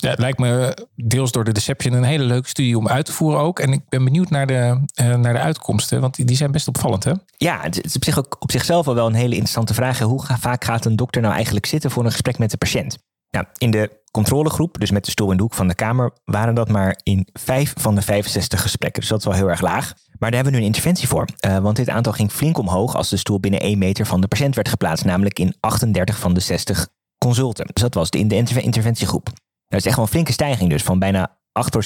Ja, 0.01 0.09
het 0.09 0.19
lijkt 0.19 0.39
me 0.39 0.77
deels 0.95 1.31
door 1.31 1.43
de 1.43 1.51
Deception 1.51 1.93
een 1.93 2.03
hele 2.03 2.23
leuke 2.23 2.47
studie 2.47 2.77
om 2.77 2.87
uit 2.87 3.05
te 3.05 3.11
voeren 3.11 3.39
ook. 3.39 3.59
En 3.59 3.71
ik 3.71 3.81
ben 3.89 4.03
benieuwd 4.03 4.29
naar 4.29 4.47
de, 4.47 4.81
uh, 5.01 5.15
naar 5.15 5.33
de 5.33 5.39
uitkomsten, 5.39 6.01
want 6.01 6.27
die 6.27 6.35
zijn 6.35 6.51
best 6.51 6.67
opvallend 6.67 7.03
hè? 7.03 7.13
Ja, 7.37 7.59
het 7.61 7.85
is 7.85 7.95
op, 7.95 8.03
zich 8.03 8.17
ook, 8.17 8.35
op 8.39 8.51
zichzelf 8.51 8.87
al 8.87 8.95
wel 8.95 9.07
een 9.07 9.13
hele 9.13 9.33
interessante 9.33 9.73
vraag. 9.73 9.99
Hoe 9.99 10.23
vaak 10.39 10.63
gaat 10.63 10.85
een 10.85 10.95
dokter 10.95 11.21
nou 11.21 11.33
eigenlijk 11.33 11.65
zitten 11.65 11.91
voor 11.91 12.05
een 12.05 12.11
gesprek 12.11 12.37
met 12.37 12.51
de 12.51 12.57
patiënt? 12.57 12.97
Nou, 13.31 13.45
in 13.57 13.71
de 13.71 14.01
controlegroep, 14.11 14.79
dus 14.79 14.91
met 14.91 15.05
de 15.05 15.11
stoel 15.11 15.31
in 15.31 15.37
de 15.37 15.43
hoek 15.43 15.53
van 15.53 15.67
de 15.67 15.75
kamer, 15.75 16.11
waren 16.25 16.55
dat 16.55 16.69
maar 16.69 16.99
in 17.03 17.27
vijf 17.33 17.73
van 17.77 17.95
de 17.95 18.01
65 18.01 18.61
gesprekken. 18.61 19.01
Dus 19.01 19.09
dat 19.09 19.19
is 19.19 19.25
wel 19.25 19.33
heel 19.33 19.49
erg 19.49 19.61
laag. 19.61 19.93
Maar 20.19 20.31
daar 20.31 20.43
hebben 20.43 20.51
we 20.51 20.57
nu 20.57 20.57
een 20.57 20.73
interventie 20.73 21.07
voor. 21.07 21.25
Uh, 21.45 21.57
want 21.57 21.75
dit 21.75 21.89
aantal 21.89 22.13
ging 22.13 22.31
flink 22.31 22.57
omhoog 22.57 22.95
als 22.95 23.09
de 23.09 23.17
stoel 23.17 23.39
binnen 23.39 23.59
1 23.59 23.77
meter 23.77 24.05
van 24.05 24.21
de 24.21 24.27
patiënt 24.27 24.55
werd 24.55 24.69
geplaatst. 24.69 25.05
Namelijk 25.05 25.39
in 25.39 25.55
38 25.59 26.17
van 26.17 26.33
de 26.33 26.39
60 26.39 26.87
consulten. 27.17 27.65
Dus 27.73 27.81
dat 27.81 27.93
was 27.93 28.09
de, 28.09 28.17
in 28.17 28.27
de 28.27 28.35
interventiegroep. 28.61 29.25
Dat 29.67 29.79
is 29.79 29.85
echt 29.85 29.95
wel 29.95 30.05
een 30.05 30.11
flinke 30.11 30.31
stijging 30.31 30.69
dus. 30.69 30.83
Van 30.83 30.99
bijna 30.99 31.37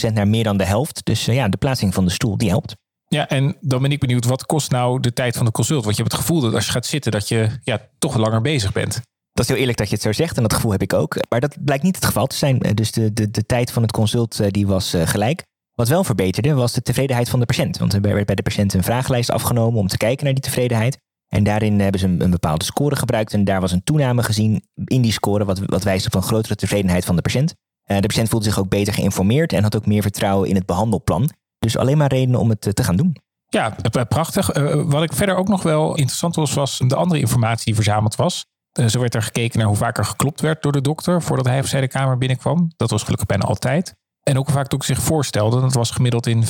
8% 0.10 0.14
naar 0.14 0.28
meer 0.28 0.44
dan 0.44 0.58
de 0.58 0.66
helft. 0.66 1.06
Dus 1.06 1.28
uh, 1.28 1.36
ja, 1.36 1.50
de 1.50 1.58
plaatsing 1.58 1.94
van 1.94 2.06
de 2.06 2.12
stoel, 2.12 2.38
die 2.38 2.50
helpt. 2.50 2.76
Ja, 3.08 3.30
en 3.30 3.58
dan 3.62 3.82
ben 3.82 3.92
ik 3.92 4.00
benieuwd, 4.00 4.26
wat 4.26 4.46
kost 4.46 4.72
nou 4.72 5.00
de 5.00 5.14
tijd 5.14 5.38
van 5.38 5.46
de 5.46 5.52
consult? 5.52 5.84
Want 5.84 5.96
je 5.96 6.02
hebt 6.02 6.14
het 6.14 6.22
gevoel 6.22 6.42
dat 6.42 6.54
als 6.54 6.66
je 6.66 6.72
gaat 6.72 6.86
zitten, 6.86 7.12
dat 7.12 7.28
je 7.28 7.50
ja, 7.64 7.90
toch 8.00 8.18
langer 8.18 8.42
bezig 8.42 8.72
bent. 8.72 9.02
Dat 9.32 9.44
is 9.44 9.48
heel 9.48 9.58
eerlijk 9.60 9.78
dat 9.78 9.88
je 9.88 9.94
het 9.94 10.04
zo 10.04 10.12
zegt 10.12 10.36
en 10.38 10.42
dat 10.42 10.54
gevoel 10.54 10.72
heb 10.72 10.82
ik 10.82 10.94
ook. 10.94 11.16
Maar 11.30 11.40
dat 11.40 11.64
blijkt 11.66 11.84
niet 11.84 11.96
het 11.96 12.06
geval 12.06 12.28
te 12.28 12.36
zijn. 12.36 12.60
Dus 12.60 12.92
de, 12.92 13.14
de, 13.14 13.32
de 13.32 13.46
tijd 13.46 13.72
van 13.72 13.82
het 13.82 13.92
consult 13.92 14.40
eh, 14.40 14.48
die 14.50 14.68
was 14.68 14.96
gelijk. 15.04 15.44
Wat 15.76 15.88
wel 15.88 16.04
verbeterde 16.04 16.54
was 16.54 16.74
de 16.74 16.82
tevredenheid 16.82 17.30
van 17.30 17.40
de 17.40 17.46
patiënt. 17.46 17.78
Want 17.78 17.94
er 17.94 18.02
werd 18.02 18.26
bij 18.26 18.36
de 18.36 18.44
patiënt 18.44 18.74
een 18.74 18.84
vragenlijst 18.84 19.32
afgenomen 19.32 19.80
om 19.80 19.88
te 19.88 19.98
kijken 19.98 20.26
naar 20.26 20.34
die 20.34 20.44
tevredenheid. 20.44 20.98
En 21.28 21.44
daarin 21.44 21.80
hebben 21.80 22.00
ze 22.00 22.08
een, 22.08 22.30
bepaalde 22.30 22.66
score 22.66 22.96
gebruikt. 22.96 23.34
En 23.34 23.44
daar 23.44 23.62
was 23.62 23.72
een 23.72 23.84
toename 23.84 24.24
gezien 24.24 24.64
in 24.86 25.02
die 25.02 25.12
score, 25.12 25.46
wat, 25.46 25.84
wijst 25.84 26.06
op 26.06 26.14
een 26.14 26.22
grotere 26.22 26.56
tevredenheid 26.56 27.06
van 27.06 27.16
de 27.16 27.22
patiënt. 27.22 27.54
Uh, 27.88 28.00
de 28.00 28.08
patiënt 28.08 28.30
voelde 28.30 28.46
zich 28.46 28.60
ook 28.60 28.70
beter 28.70 28.94
geïnformeerd 28.94 29.54
en 29.54 29.64
had 29.64 29.76
ook 29.76 29.86
meer 29.86 30.02
vertrouwen 30.02 30.50
in 30.50 30.56
het 30.56 30.66
behandelplan. 30.66 31.30
Dus 31.60 31.78
alleen 31.78 31.98
maar 31.98 32.12
redenen 32.12 32.40
om 32.40 32.50
het 32.50 32.76
te 32.76 32.84
gaan 32.84 32.96
doen. 32.96 33.18
Ja, 33.48 33.76
prachtig. 34.10 34.48
wat 34.86 35.04
ik 35.04 35.14
verder 35.14 35.36
ook 35.36 35.48
nog 35.48 35.64
wel 35.64 35.96
interessant 35.96 36.36
was, 36.36 36.54
was 36.54 36.78
de 36.88 36.96
andere 36.96 37.20
informatie 37.20 37.66
die 37.66 37.76
verzameld 37.76 38.16
was. 38.16 38.46
Zo 38.88 39.00
werd 39.00 39.16
er 39.16 39.22
gekeken 39.22 39.60
naar 39.60 39.68
hoe 39.68 39.78
vaak 39.78 39.98
er 39.98 40.06
geklopt 40.06 40.42
werd 40.42 40.64
door 40.64 40.72
de 40.72 40.82
dokter 40.82 41.22
voordat 41.22 41.46
hij 41.46 41.60
of 41.60 41.68
zij 41.68 41.82
de 41.82 41.88
kamer 41.88 42.18
binnenkwam. 42.18 42.72
Dat 42.76 42.90
was 42.90 43.04
gelukkig 43.04 43.28
bijna 43.28 43.44
altijd. 43.44 43.96
En 44.24 44.38
ook 44.38 44.50
vaak 44.50 44.70
dokter 44.70 44.96
zich 44.96 45.06
voorstelde. 45.06 45.62
Dat 45.62 45.74
was 45.74 45.92
gemiddeld 45.92 46.28
in 46.28 46.44
65% 46.46 46.48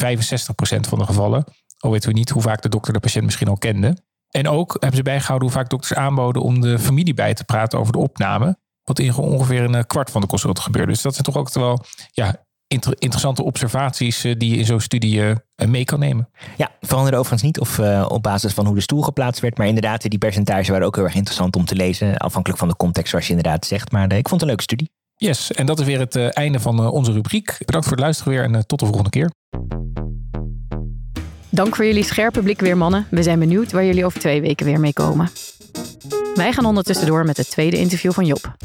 van 0.79 0.99
de 0.99 1.05
gevallen. 1.05 1.43
Al 1.77 1.91
weten 1.91 2.09
we 2.09 2.15
niet 2.15 2.29
hoe 2.29 2.41
vaak 2.41 2.61
de 2.61 2.69
dokter 2.69 2.93
de 2.93 2.99
patiënt 2.99 3.25
misschien 3.25 3.47
al 3.47 3.57
kende. 3.57 3.97
En 4.29 4.47
ook 4.47 4.71
hebben 4.71 4.95
ze 4.95 5.03
bijgehouden 5.03 5.47
hoe 5.47 5.57
vaak 5.57 5.69
dokters 5.69 5.93
aanboden 5.93 6.41
om 6.41 6.61
de 6.61 6.79
familie 6.79 7.13
bij 7.13 7.33
te 7.33 7.43
praten 7.43 7.79
over 7.79 7.93
de 7.93 7.99
opname. 7.99 8.57
Wat 8.83 8.99
in 8.99 9.15
ongeveer 9.15 9.63
een 9.63 9.75
eh, 9.75 9.83
kwart 9.87 10.11
van 10.11 10.21
de 10.21 10.27
consulten 10.27 10.63
gebeurde. 10.63 10.91
Dus 10.91 11.01
dat 11.01 11.13
zijn 11.13 11.25
toch 11.25 11.37
ook 11.37 11.53
wel 11.53 11.85
ja, 12.11 12.45
interessante 12.67 13.43
observaties 13.43 14.23
eh, 14.23 14.35
die 14.37 14.49
je 14.49 14.57
in 14.57 14.65
zo'n 14.65 14.79
studie 14.79 15.23
eh, 15.23 15.67
mee 15.67 15.85
kan 15.85 15.99
nemen. 15.99 16.29
Ja, 16.57 16.71
veranderde 16.81 17.17
overigens 17.17 17.41
niet 17.41 17.59
of 17.59 17.77
uh, 17.77 18.05
op 18.09 18.23
basis 18.23 18.53
van 18.53 18.65
hoe 18.65 18.75
de 18.75 18.81
stoel 18.81 19.01
geplaatst 19.01 19.41
werd. 19.41 19.57
Maar 19.57 19.67
inderdaad, 19.67 20.01
die 20.01 20.19
percentages 20.19 20.67
waren 20.67 20.85
ook 20.85 20.95
heel 20.95 21.03
erg 21.03 21.15
interessant 21.15 21.55
om 21.55 21.65
te 21.65 21.75
lezen. 21.75 22.17
Afhankelijk 22.17 22.59
van 22.59 22.67
de 22.67 22.75
context 22.75 23.09
zoals 23.09 23.27
je 23.27 23.33
inderdaad 23.33 23.65
zegt. 23.65 23.91
Maar 23.91 24.13
ik 24.13 24.27
vond 24.27 24.29
het 24.29 24.41
een 24.41 24.47
leuke 24.47 24.63
studie. 24.63 24.91
Yes, 25.23 25.51
en 25.51 25.65
dat 25.65 25.79
is 25.79 25.85
weer 25.85 25.99
het 25.99 26.15
einde 26.15 26.59
van 26.59 26.89
onze 26.89 27.11
rubriek. 27.11 27.55
Bedankt 27.65 27.87
voor 27.87 27.95
het 27.95 28.05
luisteren 28.05 28.33
weer 28.33 28.43
en 28.43 28.67
tot 28.67 28.79
de 28.79 28.85
volgende 28.85 29.09
keer. 29.09 29.31
Dank 31.49 31.75
voor 31.75 31.85
jullie 31.85 32.03
scherpe 32.03 32.41
blik 32.41 32.59
weer, 32.59 32.77
mannen. 32.77 33.07
We 33.09 33.23
zijn 33.23 33.39
benieuwd 33.39 33.71
waar 33.71 33.85
jullie 33.85 34.05
over 34.05 34.19
twee 34.19 34.41
weken 34.41 34.65
weer 34.65 34.79
mee 34.79 34.93
komen. 34.93 35.29
Wij 36.35 36.53
gaan 36.53 36.65
ondertussen 36.65 37.07
door 37.07 37.25
met 37.25 37.37
het 37.37 37.49
tweede 37.49 37.77
interview 37.77 38.11
van 38.11 38.25
Job. 38.25 38.55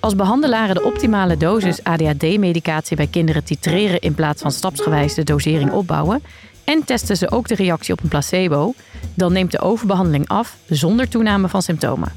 Als 0.00 0.16
behandelaren 0.16 0.74
de 0.74 0.82
optimale 0.82 1.36
dosis 1.36 1.84
ADHD-medicatie 1.84 2.96
bij 2.96 3.06
kinderen 3.06 3.44
titreren 3.44 4.00
in 4.00 4.14
plaats 4.14 4.42
van 4.42 4.52
stapsgewijs 4.52 5.14
de 5.14 5.24
dosering 5.24 5.70
opbouwen 5.70 6.22
en 6.64 6.84
testen 6.84 7.16
ze 7.16 7.30
ook 7.30 7.48
de 7.48 7.54
reactie 7.54 7.92
op 7.92 8.02
een 8.02 8.08
placebo, 8.08 8.74
dan 9.14 9.32
neemt 9.32 9.52
de 9.52 9.60
overbehandeling 9.60 10.28
af 10.28 10.56
zonder 10.68 11.08
toename 11.08 11.48
van 11.48 11.62
symptomen. 11.62 12.12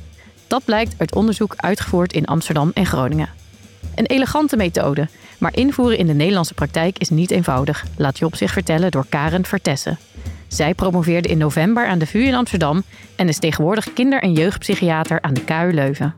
Dat 0.47 0.65
blijkt 0.65 0.95
uit 0.97 1.15
onderzoek 1.15 1.53
uitgevoerd 1.55 2.13
in 2.13 2.25
Amsterdam 2.25 2.71
en 2.73 2.86
Groningen. 2.86 3.41
Een 3.95 4.06
elegante 4.06 4.58
methode, 4.58 5.08
maar 5.38 5.58
invoeren 5.58 5.97
in 5.97 6.08
de 6.08 6.13
Nederlandse 6.13 6.53
praktijk 6.53 6.97
is 6.97 7.10
niet 7.10 7.32
eenvoudig, 7.32 7.86
laat 7.97 8.17
Job 8.17 8.36
zich 8.36 8.51
vertellen 8.51 8.91
door 8.91 9.06
Karen 9.10 9.45
Vertessen. 9.45 9.97
Zij 10.47 10.73
promoveerde 10.73 11.29
in 11.29 11.38
november 11.38 11.88
aan 11.88 11.99
de 11.99 12.06
VU 12.06 12.19
in 12.19 12.34
Amsterdam 12.34 12.84
en 13.15 13.27
is 13.27 13.39
tegenwoordig 13.39 13.93
kinder- 13.93 14.21
en 14.21 14.34
jeugdpsychiater 14.34 15.21
aan 15.21 15.34
de 15.34 15.43
KU 15.43 15.73
Leuven. 15.73 16.15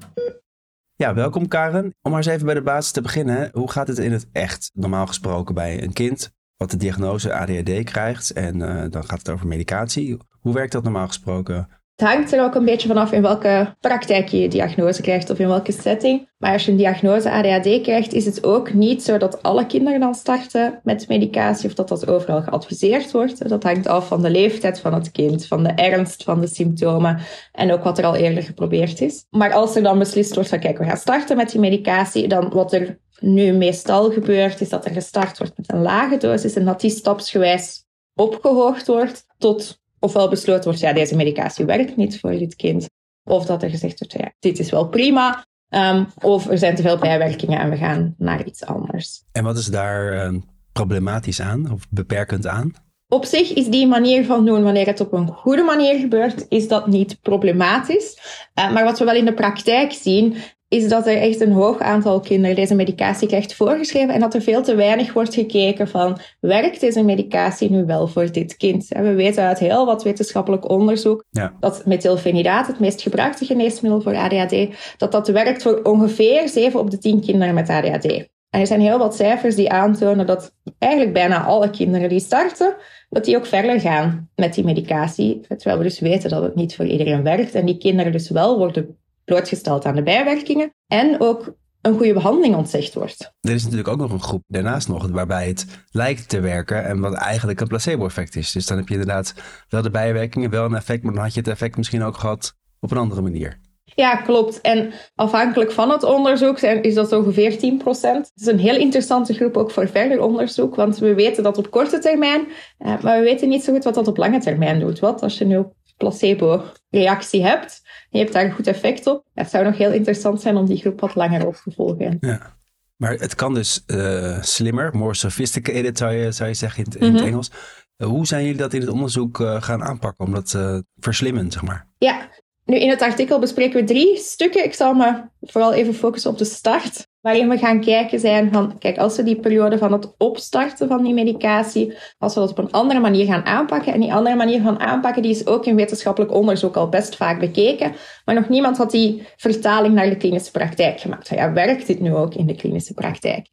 Ja, 0.95 1.13
welkom 1.13 1.47
Karen. 1.47 1.93
Om 2.01 2.11
maar 2.11 2.19
eens 2.19 2.29
even 2.29 2.45
bij 2.45 2.55
de 2.55 2.61
basis 2.61 2.91
te 2.91 3.01
beginnen. 3.01 3.49
Hoe 3.53 3.71
gaat 3.71 3.87
het 3.87 3.97
in 3.97 4.11
het 4.11 4.27
echt, 4.31 4.71
normaal 4.73 5.07
gesproken, 5.07 5.55
bij 5.55 5.83
een 5.83 5.93
kind 5.93 6.31
wat 6.57 6.71
de 6.71 6.77
diagnose 6.77 7.33
ADHD 7.33 7.83
krijgt 7.83 8.31
en 8.31 8.59
uh, 8.59 8.83
dan 8.89 9.05
gaat 9.05 9.17
het 9.17 9.29
over 9.29 9.47
medicatie. 9.47 10.17
Hoe 10.39 10.53
werkt 10.53 10.71
dat 10.71 10.83
normaal 10.83 11.07
gesproken? 11.07 11.67
Het 11.95 12.07
hangt 12.07 12.33
er 12.33 12.43
ook 12.43 12.55
een 12.55 12.65
beetje 12.65 12.87
vanaf 12.87 13.11
in 13.11 13.21
welke 13.21 13.75
praktijk 13.79 14.27
je 14.27 14.39
je 14.39 14.47
diagnose 14.47 15.01
krijgt 15.01 15.29
of 15.29 15.39
in 15.39 15.47
welke 15.47 15.71
setting. 15.71 16.29
Maar 16.37 16.51
als 16.51 16.65
je 16.65 16.71
een 16.71 16.77
diagnose 16.77 17.31
ADHD 17.31 17.81
krijgt, 17.81 18.13
is 18.13 18.25
het 18.25 18.43
ook 18.43 18.73
niet 18.73 19.03
zo 19.03 19.17
dat 19.17 19.43
alle 19.43 19.65
kinderen 19.65 19.99
dan 19.99 20.15
starten 20.15 20.79
met 20.83 21.07
medicatie 21.07 21.69
of 21.69 21.75
dat 21.75 21.87
dat 21.87 22.07
overal 22.07 22.41
geadviseerd 22.41 23.11
wordt. 23.11 23.49
Dat 23.49 23.63
hangt 23.63 23.87
af 23.87 24.07
van 24.07 24.21
de 24.21 24.29
leeftijd 24.29 24.79
van 24.79 24.93
het 24.93 25.11
kind, 25.11 25.47
van 25.47 25.63
de 25.63 25.69
ernst 25.69 26.23
van 26.23 26.41
de 26.41 26.47
symptomen 26.47 27.19
en 27.51 27.71
ook 27.71 27.83
wat 27.83 27.97
er 27.97 28.05
al 28.05 28.15
eerder 28.15 28.43
geprobeerd 28.43 29.01
is. 29.01 29.25
Maar 29.29 29.53
als 29.53 29.75
er 29.75 29.83
dan 29.83 29.99
beslist 29.99 30.33
wordt 30.33 30.49
van 30.49 30.59
kijk, 30.59 30.77
we 30.77 30.85
gaan 30.85 30.97
starten 30.97 31.37
met 31.37 31.51
die 31.51 31.59
medicatie, 31.59 32.27
dan 32.27 32.49
wat 32.49 32.73
er 32.73 32.99
nu 33.19 33.51
meestal 33.51 34.11
gebeurt, 34.11 34.61
is 34.61 34.69
dat 34.69 34.85
er 34.85 34.91
gestart 34.91 35.37
wordt 35.37 35.57
met 35.57 35.71
een 35.71 35.81
lage 35.81 36.17
dosis 36.17 36.53
en 36.53 36.65
dat 36.65 36.81
die 36.81 36.89
stapsgewijs 36.89 37.85
opgehoogd 38.15 38.87
wordt 38.87 39.25
tot 39.37 39.83
ofwel 40.05 40.29
besloten 40.29 40.63
wordt, 40.63 40.79
ja, 40.79 40.93
deze 40.93 41.15
medicatie 41.15 41.65
werkt 41.65 41.95
niet 41.95 42.19
voor 42.19 42.31
dit 42.31 42.55
kind. 42.55 42.89
Of 43.23 43.45
dat 43.45 43.63
er 43.63 43.69
gezegd 43.69 43.99
wordt, 43.99 44.13
ja, 44.13 44.33
dit 44.39 44.59
is 44.59 44.69
wel 44.69 44.87
prima, 44.87 45.45
Ehm, 45.69 46.03
of 46.21 46.49
er 46.49 46.57
zijn 46.57 46.75
te 46.75 46.81
veel 46.81 46.97
bijwerkingen 46.97 47.59
en 47.59 47.69
we 47.69 47.77
gaan 47.77 48.15
naar 48.17 48.45
iets 48.45 48.65
anders. 48.65 49.23
En 49.31 49.43
wat 49.43 49.57
is 49.57 49.65
daar 49.65 50.13
uh, 50.13 50.39
problematisch 50.71 51.41
aan 51.41 51.71
of 51.71 51.85
beperkend 51.89 52.47
aan? 52.47 52.73
Op 53.07 53.25
zich 53.25 53.53
is 53.53 53.67
die 53.67 53.87
manier 53.87 54.25
van 54.25 54.45
doen, 54.45 54.63
wanneer 54.63 54.85
het 54.85 54.99
op 54.99 55.13
een 55.13 55.27
goede 55.27 55.63
manier 55.63 55.99
gebeurt, 55.99 56.45
is 56.49 56.67
dat 56.67 56.87
niet 56.87 57.21
problematisch. 57.21 58.19
Uh, 58.59 58.73
maar 58.73 58.83
wat 58.83 58.99
we 58.99 59.05
wel 59.05 59.15
in 59.15 59.25
de 59.25 59.33
praktijk 59.33 59.91
zien, 59.91 60.35
is 60.75 60.89
dat 60.89 61.07
er 61.07 61.17
echt 61.17 61.41
een 61.41 61.51
hoog 61.51 61.79
aantal 61.79 62.19
kinderen 62.19 62.55
deze 62.55 62.75
medicatie 62.75 63.27
krijgt 63.27 63.53
voorgeschreven 63.53 64.13
en 64.13 64.19
dat 64.19 64.33
er 64.33 64.41
veel 64.41 64.63
te 64.63 64.75
weinig 64.75 65.13
wordt 65.13 65.33
gekeken 65.33 65.87
van 65.87 66.19
werkt 66.39 66.79
deze 66.79 67.03
medicatie 67.03 67.71
nu 67.71 67.85
wel 67.85 68.07
voor 68.07 68.31
dit 68.31 68.57
kind? 68.57 68.91
En 68.91 69.03
we 69.03 69.13
weten 69.13 69.43
uit 69.43 69.59
heel 69.59 69.85
wat 69.85 70.03
wetenschappelijk 70.03 70.69
onderzoek 70.69 71.23
ja. 71.29 71.53
dat 71.59 71.85
methylfenidaat, 71.85 72.67
het 72.67 72.79
meest 72.79 73.01
gebruikte 73.01 73.45
geneesmiddel 73.45 74.01
voor 74.01 74.15
ADHD, 74.15 74.67
dat 74.97 75.11
dat 75.11 75.27
werkt 75.27 75.61
voor 75.61 75.79
ongeveer 75.83 76.49
7 76.49 76.79
op 76.79 76.91
de 76.91 76.97
10 76.97 77.21
kinderen 77.21 77.53
met 77.53 77.69
ADHD. 77.69 78.05
En 78.49 78.61
er 78.61 78.67
zijn 78.67 78.81
heel 78.81 78.97
wat 78.97 79.15
cijfers 79.15 79.55
die 79.55 79.69
aantonen 79.69 80.25
dat 80.25 80.53
eigenlijk 80.77 81.13
bijna 81.13 81.43
alle 81.43 81.69
kinderen 81.69 82.09
die 82.09 82.19
starten, 82.19 82.75
dat 83.09 83.25
die 83.25 83.37
ook 83.37 83.45
verder 83.45 83.79
gaan 83.79 84.29
met 84.35 84.53
die 84.53 84.63
medicatie. 84.63 85.39
Terwijl 85.47 85.77
we 85.77 85.83
dus 85.83 85.99
weten 85.99 86.29
dat 86.29 86.43
het 86.43 86.55
niet 86.55 86.75
voor 86.75 86.85
iedereen 86.85 87.23
werkt 87.23 87.55
en 87.55 87.65
die 87.65 87.77
kinderen 87.77 88.11
dus 88.11 88.29
wel 88.29 88.57
worden 88.57 88.97
blootgesteld 89.25 89.85
aan 89.85 89.95
de 89.95 90.03
bijwerkingen 90.03 90.73
en 90.87 91.21
ook 91.21 91.55
een 91.81 91.97
goede 91.97 92.13
behandeling 92.13 92.55
ontzegd 92.55 92.93
wordt. 92.93 93.33
Er 93.41 93.53
is 93.53 93.63
natuurlijk 93.63 93.89
ook 93.89 93.97
nog 93.97 94.11
een 94.11 94.21
groep 94.21 94.43
daarnaast 94.47 94.87
nog 94.87 95.07
waarbij 95.07 95.47
het 95.47 95.65
lijkt 95.89 96.29
te 96.29 96.39
werken 96.39 96.85
en 96.85 96.99
wat 96.99 97.13
eigenlijk 97.13 97.61
een 97.61 97.67
placebo-effect 97.67 98.35
is. 98.35 98.51
Dus 98.51 98.65
dan 98.65 98.77
heb 98.77 98.87
je 98.87 98.93
inderdaad 98.93 99.33
wel 99.69 99.81
de 99.81 99.89
bijwerkingen, 99.89 100.49
wel 100.49 100.65
een 100.65 100.75
effect, 100.75 101.03
maar 101.03 101.13
dan 101.13 101.23
had 101.23 101.33
je 101.33 101.39
het 101.39 101.49
effect 101.49 101.77
misschien 101.77 102.03
ook 102.03 102.17
gehad 102.17 102.55
op 102.79 102.91
een 102.91 102.97
andere 102.97 103.21
manier. 103.21 103.59
Ja, 103.95 104.15
klopt. 104.15 104.61
En 104.61 104.93
afhankelijk 105.15 105.71
van 105.71 105.89
het 105.89 106.03
onderzoek 106.03 106.59
is 106.59 106.93
dat 106.93 107.11
ongeveer 107.11 107.51
10%. 107.51 107.57
Het 108.01 108.31
is 108.35 108.45
een 108.45 108.59
heel 108.59 108.75
interessante 108.75 109.33
groep 109.33 109.57
ook 109.57 109.71
voor 109.71 109.87
verder 109.87 110.21
onderzoek, 110.21 110.75
want 110.75 110.97
we 110.97 111.13
weten 111.13 111.43
dat 111.43 111.57
op 111.57 111.71
korte 111.71 111.99
termijn, 111.99 112.47
eh, 112.77 113.01
maar 113.01 113.17
we 113.19 113.23
weten 113.23 113.49
niet 113.49 113.63
zo 113.63 113.73
goed 113.73 113.83
wat 113.83 113.93
dat 113.93 114.07
op 114.07 114.17
lange 114.17 114.39
termijn 114.39 114.79
doet. 114.79 114.99
Wat 114.99 115.21
als 115.21 115.37
je 115.37 115.45
nu 115.45 115.63
placebo-reactie 115.97 117.43
hebt, 117.43 117.81
je 118.15 118.21
hebt 118.21 118.33
daar 118.33 118.45
een 118.45 118.51
goed 118.51 118.67
effect 118.67 119.07
op. 119.07 119.25
Het 119.33 119.49
zou 119.49 119.63
nog 119.63 119.77
heel 119.77 119.91
interessant 119.91 120.41
zijn 120.41 120.55
om 120.55 120.65
die 120.65 120.77
groep 120.77 120.99
wat 120.99 121.15
langer 121.15 121.47
op 121.47 121.55
te 121.55 121.71
volgen. 121.71 122.17
Ja. 122.19 122.55
Maar 122.95 123.13
het 123.13 123.35
kan 123.35 123.53
dus 123.53 123.83
uh, 123.87 124.41
slimmer, 124.41 124.95
more 124.97 125.13
sophisticated 125.13 125.97
zou 125.97 126.13
je, 126.13 126.31
zou 126.31 126.49
je 126.49 126.55
zeggen 126.55 126.83
in, 126.83 126.99
in 126.99 127.05
het 127.05 127.13
mhm. 127.13 127.25
Engels. 127.25 127.51
Uh, 127.97 128.07
hoe 128.07 128.27
zijn 128.27 128.43
jullie 128.43 128.57
dat 128.57 128.73
in 128.73 128.81
het 128.81 128.89
onderzoek 128.89 129.39
uh, 129.39 129.61
gaan 129.61 129.83
aanpakken 129.83 130.25
om 130.25 130.33
dat 130.33 130.49
te 130.49 130.85
verslimmen, 130.95 131.51
zeg 131.51 131.61
maar? 131.61 131.87
Ja, 131.97 132.29
nu, 132.65 132.79
in 132.79 132.89
het 132.89 133.01
artikel 133.01 133.39
bespreken 133.39 133.79
we 133.79 133.85
drie 133.85 134.17
stukken. 134.17 134.63
Ik 134.63 134.73
zal 134.73 134.93
me 134.93 135.29
vooral 135.41 135.73
even 135.73 135.93
focussen 135.93 136.31
op 136.31 136.37
de 136.37 136.45
start. 136.45 137.07
Waarin 137.25 137.49
we 137.49 137.57
gaan 137.57 137.81
kijken 137.81 138.19
zijn 138.19 138.51
van, 138.51 138.77
kijk, 138.77 138.97
als 138.97 139.15
we 139.15 139.23
die 139.23 139.39
periode 139.39 139.77
van 139.77 139.91
het 139.91 140.13
opstarten 140.17 140.87
van 140.87 141.03
die 141.03 141.13
medicatie, 141.13 141.93
als 142.17 142.33
we 142.33 142.39
dat 142.39 142.49
op 142.49 142.57
een 142.57 142.71
andere 142.71 142.99
manier 142.99 143.25
gaan 143.25 143.45
aanpakken. 143.45 143.93
En 143.93 143.99
die 143.99 144.13
andere 144.13 144.35
manier 144.35 144.61
van 144.61 144.79
aanpakken, 144.79 145.21
die 145.21 145.31
is 145.31 145.47
ook 145.47 145.65
in 145.65 145.75
wetenschappelijk 145.75 146.33
onderzoek 146.33 146.75
al 146.75 146.89
best 146.89 147.15
vaak 147.15 147.39
bekeken. 147.39 147.95
Maar 148.25 148.35
nog 148.35 148.49
niemand 148.49 148.77
had 148.77 148.91
die 148.91 149.27
vertaling 149.35 149.93
naar 149.93 150.09
de 150.09 150.17
klinische 150.17 150.51
praktijk 150.51 150.99
gemaakt. 150.99 151.29
Ja, 151.29 151.53
werkt 151.53 151.87
dit 151.87 151.99
nu 151.99 152.13
ook 152.15 152.33
in 152.35 152.45
de 152.45 152.55
klinische 152.55 152.93
praktijk? 152.93 153.47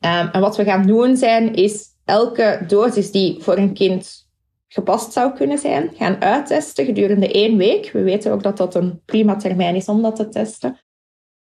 Um, 0.00 0.28
en 0.32 0.40
wat 0.40 0.56
we 0.56 0.64
gaan 0.64 0.86
doen 0.86 1.16
zijn, 1.16 1.54
is 1.54 1.86
elke 2.04 2.64
dosis 2.66 3.10
die 3.10 3.36
voor 3.40 3.56
een 3.56 3.74
kind 3.74 4.28
gepast 4.68 5.12
zou 5.12 5.32
kunnen 5.32 5.58
zijn, 5.58 5.90
gaan 5.96 6.22
uittesten 6.22 6.84
gedurende 6.84 7.32
één 7.32 7.56
week. 7.56 7.90
We 7.92 8.02
weten 8.02 8.32
ook 8.32 8.42
dat 8.42 8.56
dat 8.56 8.74
een 8.74 9.00
prima 9.04 9.36
termijn 9.36 9.74
is 9.74 9.86
om 9.86 10.02
dat 10.02 10.16
te 10.16 10.28
testen. 10.28 10.78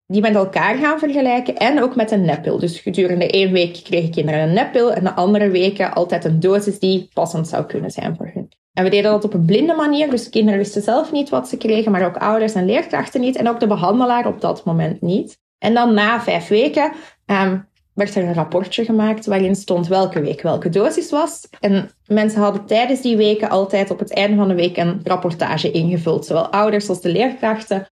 Die 0.07 0.21
met 0.21 0.35
elkaar 0.35 0.75
gaan 0.75 0.99
vergelijken 0.99 1.57
en 1.57 1.83
ook 1.83 1.95
met 1.95 2.11
een 2.11 2.25
neppil. 2.25 2.59
Dus 2.59 2.79
gedurende 2.79 3.29
één 3.29 3.51
week 3.51 3.79
kregen 3.83 4.11
kinderen 4.11 4.41
een 4.41 4.53
neppil 4.53 4.93
en 4.93 5.03
de 5.03 5.13
andere 5.13 5.49
weken 5.49 5.93
altijd 5.93 6.25
een 6.25 6.39
dosis 6.39 6.79
die 6.79 7.09
passend 7.13 7.47
zou 7.47 7.65
kunnen 7.65 7.91
zijn 7.91 8.15
voor 8.15 8.29
hun. 8.33 8.49
En 8.73 8.83
we 8.83 8.89
deden 8.89 9.11
dat 9.11 9.23
op 9.23 9.33
een 9.33 9.45
blinde 9.45 9.73
manier, 9.73 10.09
dus 10.09 10.29
kinderen 10.29 10.59
wisten 10.59 10.81
zelf 10.81 11.11
niet 11.11 11.29
wat 11.29 11.49
ze 11.49 11.57
kregen, 11.57 11.91
maar 11.91 12.05
ook 12.05 12.17
ouders 12.17 12.53
en 12.53 12.65
leerkrachten 12.65 13.21
niet 13.21 13.35
en 13.35 13.49
ook 13.49 13.59
de 13.59 13.67
behandelaar 13.67 14.27
op 14.27 14.41
dat 14.41 14.65
moment 14.65 15.01
niet. 15.01 15.37
En 15.57 15.73
dan 15.73 15.93
na 15.93 16.21
vijf 16.21 16.47
weken 16.47 16.91
um, 17.25 17.67
werd 17.93 18.15
er 18.15 18.23
een 18.23 18.33
rapportje 18.33 18.85
gemaakt 18.85 19.25
waarin 19.25 19.55
stond 19.55 19.87
welke 19.87 20.21
week 20.21 20.41
welke 20.41 20.69
dosis 20.69 21.11
was. 21.11 21.47
En 21.59 21.89
mensen 22.05 22.41
hadden 22.41 22.65
tijdens 22.65 23.01
die 23.01 23.17
weken 23.17 23.49
altijd 23.49 23.91
op 23.91 23.99
het 23.99 24.13
einde 24.13 24.35
van 24.37 24.47
de 24.47 24.55
week 24.55 24.77
een 24.77 25.01
rapportage 25.03 25.71
ingevuld. 25.71 26.25
Zowel 26.25 26.47
ouders 26.47 26.89
als 26.89 27.01
de 27.01 27.11
leerkrachten. 27.11 27.87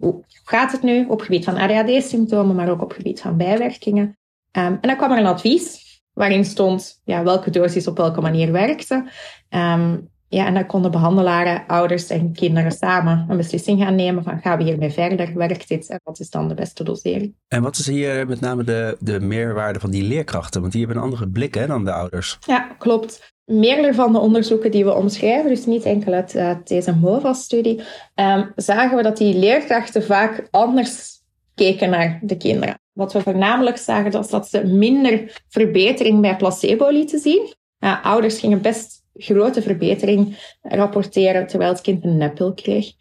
Hoe 0.00 0.24
gaat 0.44 0.72
het 0.72 0.82
nu 0.82 1.06
op 1.06 1.20
gebied 1.20 1.44
van 1.44 1.56
ADHD-symptomen, 1.56 2.56
maar 2.56 2.70
ook 2.70 2.82
op 2.82 2.92
gebied 2.92 3.20
van 3.20 3.36
bijwerkingen? 3.36 4.04
Um, 4.04 4.14
en 4.52 4.78
dan 4.80 4.96
kwam 4.96 5.12
er 5.12 5.18
een 5.18 5.26
advies 5.26 5.88
waarin 6.12 6.44
stond 6.44 7.00
ja, 7.04 7.22
welke 7.22 7.50
dosis 7.50 7.86
op 7.86 7.96
welke 7.96 8.20
manier 8.20 8.52
werkte. 8.52 9.10
Um, 9.48 10.08
ja, 10.28 10.46
en 10.46 10.54
dan 10.54 10.66
konden 10.66 10.90
behandelaren, 10.90 11.66
ouders 11.66 12.10
en 12.10 12.32
kinderen 12.32 12.72
samen 12.72 13.26
een 13.28 13.36
beslissing 13.36 13.82
gaan 13.82 13.94
nemen 13.94 14.22
van 14.22 14.40
gaan 14.40 14.58
we 14.58 14.64
hiermee 14.64 14.90
verder, 14.90 15.34
werkt 15.34 15.68
dit 15.68 15.88
en 15.88 16.00
wat 16.04 16.20
is 16.20 16.30
dan 16.30 16.48
de 16.48 16.54
beste 16.54 16.84
dosering. 16.84 17.34
En 17.48 17.62
wat 17.62 17.76
is 17.76 17.86
hier 17.86 18.26
met 18.26 18.40
name 18.40 18.64
de, 18.64 18.96
de 19.00 19.20
meerwaarde 19.20 19.80
van 19.80 19.90
die 19.90 20.02
leerkrachten? 20.02 20.60
Want 20.60 20.72
die 20.72 20.84
hebben 20.84 21.02
een 21.02 21.08
andere 21.08 21.28
blik 21.28 21.54
hè, 21.54 21.66
dan 21.66 21.84
de 21.84 21.92
ouders. 21.92 22.38
Ja, 22.46 22.58
klopt. 22.78 23.34
Meerdere 23.50 23.94
van 23.94 24.12
de 24.12 24.18
onderzoeken 24.18 24.70
die 24.70 24.84
we 24.84 24.94
omschrijven, 24.94 25.48
dus 25.48 25.66
niet 25.66 25.84
enkel 25.84 26.12
uit, 26.12 26.68
deze 26.68 26.94
MOVA-studie, 26.94 27.80
um, 28.14 28.52
zagen 28.56 28.96
we 28.96 29.02
dat 29.02 29.16
die 29.16 29.38
leerkrachten 29.38 30.02
vaak 30.02 30.48
anders 30.50 31.22
keken 31.54 31.90
naar 31.90 32.18
de 32.22 32.36
kinderen. 32.36 32.78
Wat 32.92 33.12
we 33.12 33.20
voornamelijk 33.20 33.76
zagen, 33.76 34.10
was 34.10 34.30
dat 34.30 34.48
ze 34.48 34.66
minder 34.66 35.42
verbetering 35.48 36.20
bij 36.20 36.36
placebo 36.36 36.88
lieten 36.88 37.18
zien. 37.18 37.54
Uh, 37.80 38.04
ouders 38.04 38.38
gingen 38.38 38.60
best 38.60 39.02
grote 39.14 39.62
verbetering 39.62 40.36
rapporteren 40.62 41.46
terwijl 41.46 41.70
het 41.70 41.80
kind 41.80 42.04
een 42.04 42.16
neppil 42.16 42.54
kreeg. 42.54 42.92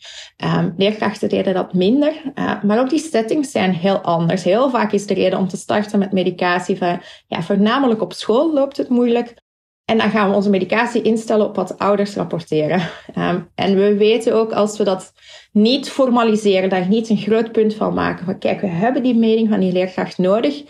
Um, 0.44 0.74
leerkrachten 0.78 1.30
deden 1.30 1.54
dat 1.54 1.74
minder, 1.74 2.22
uh, 2.36 2.64
maar 2.64 2.80
ook 2.80 2.90
die 2.90 3.00
settings 3.00 3.52
zijn 3.52 3.74
heel 3.74 3.98
anders. 3.98 4.44
Heel 4.44 4.70
vaak 4.70 4.92
is 4.92 5.06
de 5.06 5.14
reden 5.14 5.40
om 5.40 5.48
te 5.48 5.58
starten 5.58 6.00
met 6.00 6.12
medicatie 6.12 6.78
van, 6.78 7.02
ja, 7.28 7.42
voornamelijk 7.42 8.02
op 8.02 8.14
school 8.14 8.54
loopt 8.54 8.78
het 8.78 8.90
moeilijk. 8.90 9.34
En 9.90 9.98
dan 9.98 10.10
gaan 10.10 10.30
we 10.30 10.36
onze 10.36 10.50
medicatie 10.50 11.02
instellen 11.02 11.46
op 11.46 11.56
wat 11.56 11.78
ouders 11.78 12.16
rapporteren. 12.16 12.82
Um, 13.18 13.50
en 13.56 13.76
we 13.76 13.98
weten 13.98 14.34
ook 14.34 14.52
als 14.52 14.78
we 14.78 14.84
dat 14.84 15.14
niet 15.52 15.90
formaliseren, 15.90 16.70
daar 16.70 16.88
niet 16.88 17.10
een 17.10 17.18
groot 17.18 17.52
punt 17.52 17.74
van 17.74 17.94
maken 17.94 18.26
van 18.26 18.40
kijk, 18.40 18.62
we 18.62 18.68
hebben 18.68 19.04
die 19.04 19.16
mening 19.16 19.50
van 19.50 19.60
die 19.60 19.72
leerkracht 19.72 20.18
nodig, 20.18 20.64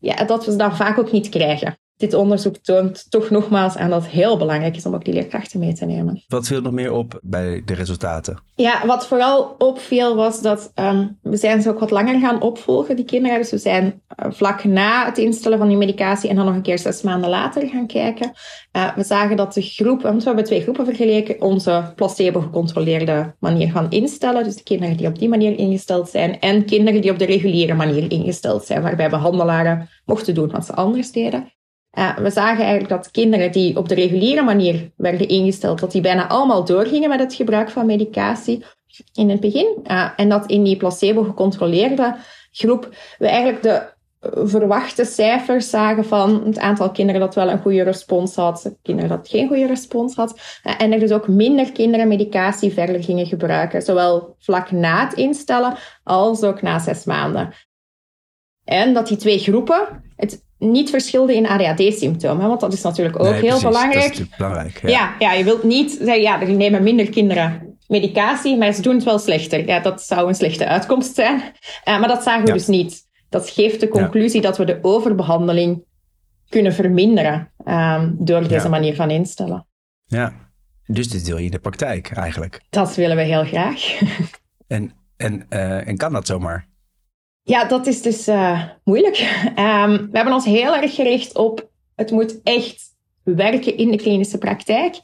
ja, 0.00 0.24
dat 0.24 0.44
we 0.44 0.50
ze 0.50 0.56
dan 0.56 0.76
vaak 0.76 0.98
ook 0.98 1.12
niet 1.12 1.28
krijgen 1.28 1.78
dit 1.96 2.14
onderzoek 2.14 2.56
toont 2.56 3.10
toch 3.10 3.30
nogmaals 3.30 3.76
aan 3.76 3.90
dat 3.90 4.02
het 4.02 4.10
heel 4.10 4.36
belangrijk 4.36 4.76
is 4.76 4.86
om 4.86 4.94
ook 4.94 5.04
die 5.04 5.14
leerkrachten 5.14 5.60
mee 5.60 5.72
te 5.72 5.84
nemen. 5.84 6.24
Wat 6.28 6.46
viel 6.46 6.60
nog 6.60 6.72
meer 6.72 6.92
op 6.92 7.18
bij 7.22 7.62
de 7.64 7.74
resultaten? 7.74 8.38
Ja, 8.54 8.86
wat 8.86 9.06
vooral 9.06 9.54
opviel 9.58 10.16
was 10.16 10.42
dat 10.42 10.72
um, 10.74 11.18
we 11.22 11.36
zijn 11.36 11.62
ze 11.62 11.68
ook 11.68 11.78
wat 11.78 11.90
langer 11.90 12.20
gaan 12.20 12.42
opvolgen, 12.42 12.96
die 12.96 13.04
kinderen. 13.04 13.38
Dus 13.38 13.50
we 13.50 13.58
zijn 13.58 13.84
uh, 13.84 14.32
vlak 14.32 14.64
na 14.64 15.04
het 15.04 15.18
instellen 15.18 15.58
van 15.58 15.68
die 15.68 15.76
medicatie 15.76 16.30
en 16.30 16.36
dan 16.36 16.44
nog 16.44 16.54
een 16.54 16.62
keer 16.62 16.78
zes 16.78 17.02
maanden 17.02 17.30
later 17.30 17.68
gaan 17.68 17.86
kijken. 17.86 18.32
Uh, 18.72 18.94
we 18.96 19.04
zagen 19.04 19.36
dat 19.36 19.54
de 19.54 19.62
groep, 19.62 20.02
want 20.02 20.18
we 20.18 20.26
hebben 20.26 20.44
twee 20.44 20.62
groepen 20.62 20.84
vergeleken, 20.84 21.40
onze 21.40 21.92
placebo-gecontroleerde 21.96 23.34
manier 23.38 23.70
van 23.70 23.90
instellen. 23.90 24.44
Dus 24.44 24.56
de 24.56 24.62
kinderen 24.62 24.96
die 24.96 25.06
op 25.06 25.18
die 25.18 25.28
manier 25.28 25.58
ingesteld 25.58 26.08
zijn 26.08 26.40
en 26.40 26.64
kinderen 26.64 27.00
die 27.00 27.10
op 27.10 27.18
de 27.18 27.24
reguliere 27.24 27.74
manier 27.74 28.10
ingesteld 28.10 28.64
zijn, 28.64 28.82
waarbij 28.82 29.10
behandelaren 29.10 29.88
mochten 30.04 30.34
doen 30.34 30.50
wat 30.50 30.66
ze 30.66 30.74
anders 30.74 31.12
deden. 31.12 31.54
Uh, 31.98 32.16
we 32.16 32.30
zagen 32.30 32.64
eigenlijk 32.64 32.88
dat 32.88 33.10
kinderen 33.10 33.52
die 33.52 33.76
op 33.76 33.88
de 33.88 33.94
reguliere 33.94 34.42
manier 34.42 34.90
werden 34.96 35.28
ingesteld, 35.28 35.80
dat 35.80 35.92
die 35.92 36.00
bijna 36.00 36.28
allemaal 36.28 36.64
doorgingen 36.64 37.08
met 37.08 37.20
het 37.20 37.34
gebruik 37.34 37.70
van 37.70 37.86
medicatie 37.86 38.64
in 39.12 39.30
het 39.30 39.40
begin. 39.40 39.78
Uh, 39.84 40.10
en 40.16 40.28
dat 40.28 40.46
in 40.46 40.62
die 40.62 40.76
placebo 40.76 41.22
gecontroleerde 41.22 42.16
groep 42.50 42.88
we 43.18 43.28
eigenlijk 43.28 43.62
de 43.62 43.94
verwachte 44.44 45.04
cijfers 45.04 45.70
zagen 45.70 46.04
van 46.04 46.42
het 46.44 46.58
aantal 46.58 46.90
kinderen 46.90 47.20
dat 47.20 47.34
wel 47.34 47.50
een 47.50 47.62
goede 47.62 47.82
respons 47.82 48.34
had, 48.34 48.76
kinderen 48.82 49.10
dat 49.10 49.28
geen 49.28 49.48
goede 49.48 49.66
respons 49.66 50.14
had. 50.14 50.60
Uh, 50.64 50.74
en 50.78 50.92
er 50.92 50.98
dus 50.98 51.12
ook 51.12 51.28
minder 51.28 51.72
kinderen 51.72 52.08
medicatie 52.08 52.72
verder 52.72 53.02
gingen 53.02 53.26
gebruiken, 53.26 53.82
zowel 53.82 54.36
vlak 54.38 54.70
na 54.70 55.04
het 55.04 55.12
instellen 55.12 55.76
als 56.02 56.42
ook 56.42 56.62
na 56.62 56.78
zes 56.78 57.04
maanden. 57.04 57.52
En 58.64 58.94
dat 58.94 59.08
die 59.08 59.16
twee 59.16 59.38
groepen 59.38 60.04
het 60.16 60.44
niet 60.58 60.90
verschilden 60.90 61.34
in 61.34 61.46
ADHD-symptomen. 61.46 62.48
Want 62.48 62.60
dat 62.60 62.72
is 62.72 62.82
natuurlijk 62.82 63.18
ook 63.18 63.34
heel 63.34 63.60
belangrijk. 63.60 64.16
Dat 64.16 64.18
is 64.18 64.36
belangrijk. 64.36 64.80
Ja. 64.82 64.88
ja. 64.88 65.14
Ja, 65.18 65.32
je 65.32 65.44
wilt 65.44 65.62
niet 65.62 65.90
zeggen, 65.90 66.20
ja, 66.20 66.40
er 66.40 66.52
nemen 66.52 66.82
minder 66.82 67.10
kinderen 67.10 67.76
medicatie, 67.88 68.56
maar 68.56 68.72
ze 68.72 68.82
doen 68.82 68.94
het 68.94 69.04
wel 69.04 69.18
slechter. 69.18 69.66
Ja, 69.66 69.80
dat 69.80 70.02
zou 70.02 70.28
een 70.28 70.34
slechte 70.34 70.66
uitkomst 70.66 71.14
zijn. 71.14 71.36
Uh, 71.38 71.98
maar 71.98 72.08
dat 72.08 72.22
zagen 72.22 72.44
we 72.44 72.52
dus 72.52 72.66
niet. 72.66 73.04
Dat 73.28 73.50
geeft 73.50 73.80
de 73.80 73.88
conclusie 73.88 74.40
dat 74.40 74.56
we 74.56 74.64
de 74.64 74.78
overbehandeling 74.82 75.84
kunnen 76.48 76.74
verminderen 76.74 77.52
um, 77.64 78.16
door 78.18 78.48
deze 78.48 78.68
manier 78.68 78.94
van 78.94 79.10
instellen. 79.10 79.66
Ja, 80.04 80.32
dus 80.86 81.08
dit 81.08 81.26
wil 81.26 81.36
je 81.36 81.44
in 81.44 81.50
de 81.50 81.58
praktijk 81.58 82.10
eigenlijk. 82.10 82.60
Dat 82.70 82.94
willen 82.94 83.16
we 83.16 83.22
heel 83.22 83.44
graag. 83.44 83.98
en, 84.66 84.92
en, 85.16 85.46
uh, 85.50 85.88
en 85.88 85.96
kan 85.96 86.12
dat 86.12 86.26
zomaar? 86.26 86.66
Ja, 87.46 87.64
dat 87.64 87.86
is 87.86 88.02
dus 88.02 88.28
uh, 88.28 88.62
moeilijk. 88.84 89.18
Um, 89.58 89.96
we 90.10 90.16
hebben 90.16 90.34
ons 90.34 90.44
heel 90.44 90.76
erg 90.76 90.94
gericht 90.94 91.36
op 91.36 91.68
het 91.94 92.10
moet 92.10 92.40
echt 92.42 92.82
werken 93.22 93.76
in 93.76 93.90
de 93.90 93.96
klinische 93.96 94.38
praktijk. 94.38 94.94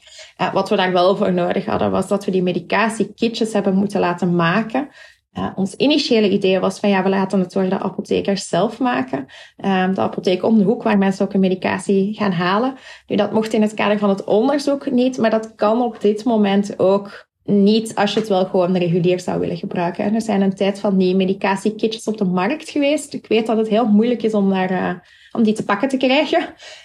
Uh, 0.41 0.53
wat 0.53 0.69
we 0.69 0.75
daar 0.75 0.91
wel 0.91 1.15
voor 1.15 1.33
nodig 1.33 1.65
hadden, 1.65 1.91
was 1.91 2.07
dat 2.07 2.25
we 2.25 2.31
die 2.31 2.43
medicatiekitjes 2.43 3.53
hebben 3.53 3.75
moeten 3.75 3.99
laten 3.99 4.35
maken. 4.35 4.89
Uh, 5.33 5.49
ons 5.55 5.75
initiële 5.75 6.29
idee 6.29 6.59
was 6.59 6.79
van 6.79 6.89
ja, 6.89 7.03
we 7.03 7.09
laten 7.09 7.39
het 7.39 7.51
door 7.51 7.69
de 7.69 7.79
apothekers 7.79 8.47
zelf 8.47 8.79
maken. 8.79 9.25
Uh, 9.57 9.93
de 9.93 10.01
apotheek 10.01 10.43
om 10.43 10.57
de 10.57 10.63
hoek 10.63 10.83
waar 10.83 10.97
mensen 10.97 11.25
ook 11.25 11.33
een 11.33 11.39
medicatie 11.39 12.13
gaan 12.13 12.31
halen. 12.31 12.75
Nu, 13.07 13.15
dat 13.15 13.31
mocht 13.31 13.53
in 13.53 13.61
het 13.61 13.73
kader 13.73 13.99
van 13.99 14.09
het 14.09 14.23
onderzoek 14.23 14.91
niet, 14.91 15.17
maar 15.17 15.29
dat 15.29 15.55
kan 15.55 15.81
op 15.81 16.01
dit 16.01 16.23
moment 16.23 16.79
ook 16.79 17.27
niet 17.43 17.95
als 17.95 18.13
je 18.13 18.19
het 18.19 18.29
wel 18.29 18.45
gewoon 18.45 18.77
regulier 18.77 19.19
zou 19.19 19.39
willen 19.39 19.57
gebruiken. 19.57 20.13
Er 20.13 20.21
zijn 20.21 20.41
een 20.41 20.55
tijd 20.55 20.79
van 20.79 20.97
die 20.97 21.15
medicatiekitjes 21.15 22.07
op 22.07 22.17
de 22.17 22.25
markt 22.25 22.69
geweest. 22.69 23.13
Ik 23.13 23.27
weet 23.27 23.47
dat 23.47 23.57
het 23.57 23.67
heel 23.67 23.85
moeilijk 23.85 24.23
is 24.23 24.33
om, 24.33 24.49
daar, 24.49 24.71
uh, 24.71 24.93
om 25.31 25.43
die 25.43 25.53
te 25.53 25.65
pakken 25.65 25.89
te 25.89 25.97
krijgen. 25.97 26.39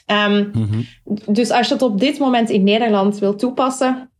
Um, 0.07 0.51
mm-hmm. 0.53 0.85
Dus 1.27 1.51
als 1.51 1.68
je 1.68 1.75
het 1.75 1.83
op 1.83 2.01
dit 2.01 2.18
moment 2.18 2.51
in 2.51 2.64
Nederland 2.64 3.18
wil 3.18 3.37
toepassen, 3.37 4.11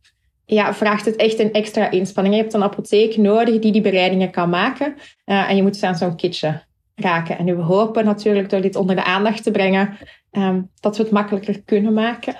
ja, 0.45 0.73
vraagt 0.73 1.05
het 1.05 1.15
echt 1.15 1.39
een 1.39 1.53
extra 1.53 1.91
inspanning. 1.91 2.35
Je 2.35 2.41
hebt 2.41 2.53
een 2.53 2.63
apotheek 2.63 3.17
nodig 3.17 3.59
die 3.59 3.71
die 3.71 3.81
bereidingen 3.81 4.31
kan 4.31 4.49
maken. 4.49 4.95
Uh, 5.25 5.49
en 5.49 5.55
je 5.55 5.61
moet 5.61 5.73
dus 5.73 5.83
aan 5.83 5.97
zo'n 5.97 6.15
kitje 6.15 6.61
raken. 6.95 7.37
En 7.37 7.45
we 7.45 7.61
hopen 7.61 8.05
natuurlijk 8.05 8.49
door 8.49 8.61
dit 8.61 8.75
onder 8.75 8.95
de 8.95 9.03
aandacht 9.03 9.43
te 9.43 9.51
brengen, 9.51 9.97
um, 10.31 10.69
dat 10.79 10.97
we 10.97 11.03
het 11.03 11.11
makkelijker 11.11 11.61
kunnen 11.65 11.93
maken. 11.93 12.35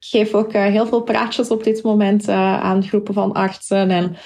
Ik 0.00 0.06
geef 0.06 0.34
ook 0.34 0.54
uh, 0.54 0.62
heel 0.62 0.86
veel 0.86 1.02
praatjes 1.02 1.48
op 1.48 1.64
dit 1.64 1.82
moment 1.82 2.28
uh, 2.28 2.60
aan 2.60 2.82
groepen 2.82 3.14
van 3.14 3.32
artsen 3.32 3.90
en 3.90 4.16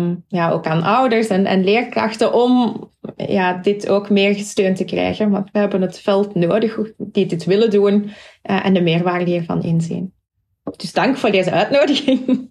um, 0.00 0.24
ja, 0.28 0.50
ook 0.50 0.66
aan 0.66 0.82
ouders 0.82 1.26
en, 1.26 1.46
en 1.46 1.64
leerkrachten 1.64 2.32
om 2.32 2.80
ja, 3.16 3.52
dit 3.52 3.88
ook 3.88 4.10
meer 4.10 4.34
gesteund 4.34 4.76
te 4.76 4.84
krijgen. 4.84 5.30
Want 5.30 5.50
we 5.52 5.58
hebben 5.58 5.80
het 5.80 6.00
veld 6.00 6.34
nodig 6.34 6.78
die 6.96 7.26
dit 7.26 7.44
willen 7.44 7.70
doen 7.70 8.02
uh, 8.04 8.66
en 8.66 8.74
de 8.74 8.80
meerwaarde 8.80 9.30
hiervan 9.30 9.62
inzien. 9.62 10.14
Dus 10.76 10.92
dank 10.92 11.16
voor 11.16 11.30
deze 11.30 11.50
uitnodiging. 11.50 12.20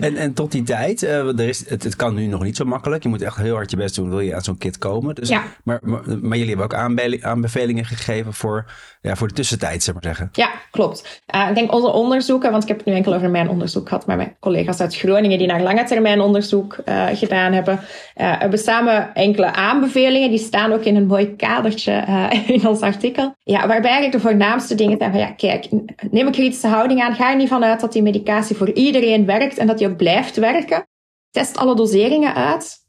En, 0.00 0.16
en 0.16 0.34
tot 0.34 0.52
die 0.52 0.62
tijd, 0.62 1.02
uh, 1.02 1.38
er 1.38 1.48
is, 1.48 1.68
het, 1.68 1.82
het 1.82 1.96
kan 1.96 2.14
nu 2.14 2.26
nog 2.26 2.42
niet 2.42 2.56
zo 2.56 2.64
makkelijk. 2.64 3.02
Je 3.02 3.08
moet 3.08 3.22
echt 3.22 3.36
heel 3.36 3.54
hard 3.54 3.70
je 3.70 3.76
best 3.76 3.94
doen, 3.94 4.08
wil 4.08 4.20
je 4.20 4.34
aan 4.34 4.42
zo'n 4.42 4.58
kit 4.58 4.78
komen. 4.78 5.14
Dus, 5.14 5.28
ja. 5.28 5.42
maar, 5.64 5.78
maar, 5.82 6.02
maar, 6.06 6.38
jullie 6.38 6.56
hebben 6.56 6.64
ook 6.64 7.22
aanbevelingen 7.22 7.84
gegeven 7.84 8.32
voor, 8.32 8.64
ja, 9.02 9.16
voor 9.16 9.28
de 9.28 9.34
tussentijd, 9.34 9.82
zeg 9.82 9.94
maar 9.94 10.02
zeggen. 10.02 10.28
Ja, 10.32 10.50
klopt. 10.70 11.22
Uh, 11.34 11.48
ik 11.48 11.54
denk 11.54 11.72
onze 11.72 11.86
onderzoeken, 11.86 12.50
want 12.50 12.62
ik 12.62 12.68
heb 12.68 12.78
het 12.78 12.86
nu 12.86 12.94
enkel 12.94 13.14
over 13.14 13.30
mijn 13.30 13.48
onderzoek 13.48 13.88
gehad, 13.88 14.06
maar 14.06 14.16
mijn 14.16 14.36
collega's 14.40 14.80
uit 14.80 14.96
Groningen 14.96 15.38
die 15.38 15.46
naar 15.46 15.62
lange 15.62 15.84
termijn 15.84 16.20
onderzoek 16.20 16.76
uh, 16.84 17.06
gedaan 17.12 17.52
hebben, 17.52 17.80
hebben 18.14 18.58
samen 18.58 19.14
enkele 19.14 19.52
aanbevelingen. 19.52 20.30
Die 20.30 20.38
staan 20.38 20.72
ook 20.72 20.84
in 20.84 20.96
een 20.96 21.06
mooi 21.06 21.36
kadertje 21.36 21.92
in 22.46 22.68
ons 22.68 22.80
artikel. 22.80 23.34
Ja, 23.42 23.66
waarbij 23.66 23.90
eigenlijk 23.90 24.12
de 24.22 24.28
voornaamste 24.28 24.74
dingen 24.74 24.98
zijn 24.98 25.10
van, 25.10 25.20
ja, 25.20 25.30
kijk, 25.30 25.68
neem 26.10 26.26
een 26.26 26.32
kritische 26.32 26.68
houding 26.68 27.02
aan. 27.02 27.13
Ga 27.14 27.30
er 27.30 27.36
niet 27.36 27.48
vanuit 27.48 27.80
dat 27.80 27.92
die 27.92 28.02
medicatie 28.02 28.56
voor 28.56 28.70
iedereen 28.70 29.26
werkt 29.26 29.58
en 29.58 29.66
dat 29.66 29.78
die 29.78 29.88
ook 29.88 29.96
blijft 29.96 30.36
werken. 30.36 30.86
Test 31.30 31.56
alle 31.56 31.74
doseringen 31.74 32.34
uit. 32.34 32.82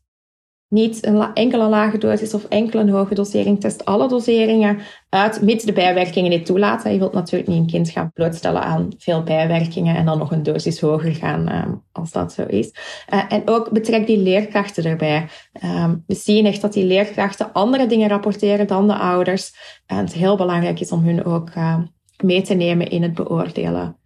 Niet 0.67 1.05
een 1.05 1.33
enkele 1.33 1.67
lage 1.67 1.97
dosis 1.97 2.33
of 2.33 2.45
enkele 2.45 2.91
hoge 2.91 3.15
dosering. 3.15 3.59
Test 3.59 3.85
alle 3.85 4.07
doseringen 4.07 4.79
uit, 5.09 5.41
mits 5.41 5.63
de 5.63 5.73
bijwerkingen 5.73 6.29
dit 6.31 6.45
toelaten. 6.45 6.91
Je 6.91 6.99
wilt 6.99 7.13
natuurlijk 7.13 7.49
niet 7.49 7.59
een 7.59 7.67
kind 7.67 7.89
gaan 7.89 8.11
blootstellen 8.13 8.61
aan 8.61 8.89
veel 8.97 9.23
bijwerkingen 9.23 9.95
en 9.95 10.05
dan 10.05 10.17
nog 10.17 10.31
een 10.31 10.43
dosis 10.43 10.79
hoger 10.79 11.15
gaan 11.15 11.51
um, 11.51 11.83
als 11.91 12.11
dat 12.11 12.33
zo 12.33 12.43
is. 12.47 12.73
Uh, 13.13 13.23
en 13.29 13.41
ook 13.45 13.71
betrek 13.71 14.07
die 14.07 14.17
leerkrachten 14.17 14.83
erbij. 14.83 15.27
Um, 15.63 16.03
we 16.07 16.15
zien 16.15 16.45
echt 16.45 16.61
dat 16.61 16.73
die 16.73 16.85
leerkrachten 16.85 17.53
andere 17.53 17.87
dingen 17.87 18.09
rapporteren 18.09 18.67
dan 18.67 18.87
de 18.87 18.95
ouders. 18.95 19.53
En 19.85 19.97
het 19.97 20.13
heel 20.13 20.37
belangrijk 20.37 20.79
is 20.79 20.91
om 20.91 21.03
hun 21.03 21.25
ook 21.25 21.49
uh, 21.57 21.77
mee 22.23 22.41
te 22.41 22.53
nemen 22.53 22.89
in 22.89 23.03
het 23.03 23.13
beoordelen 23.13 23.97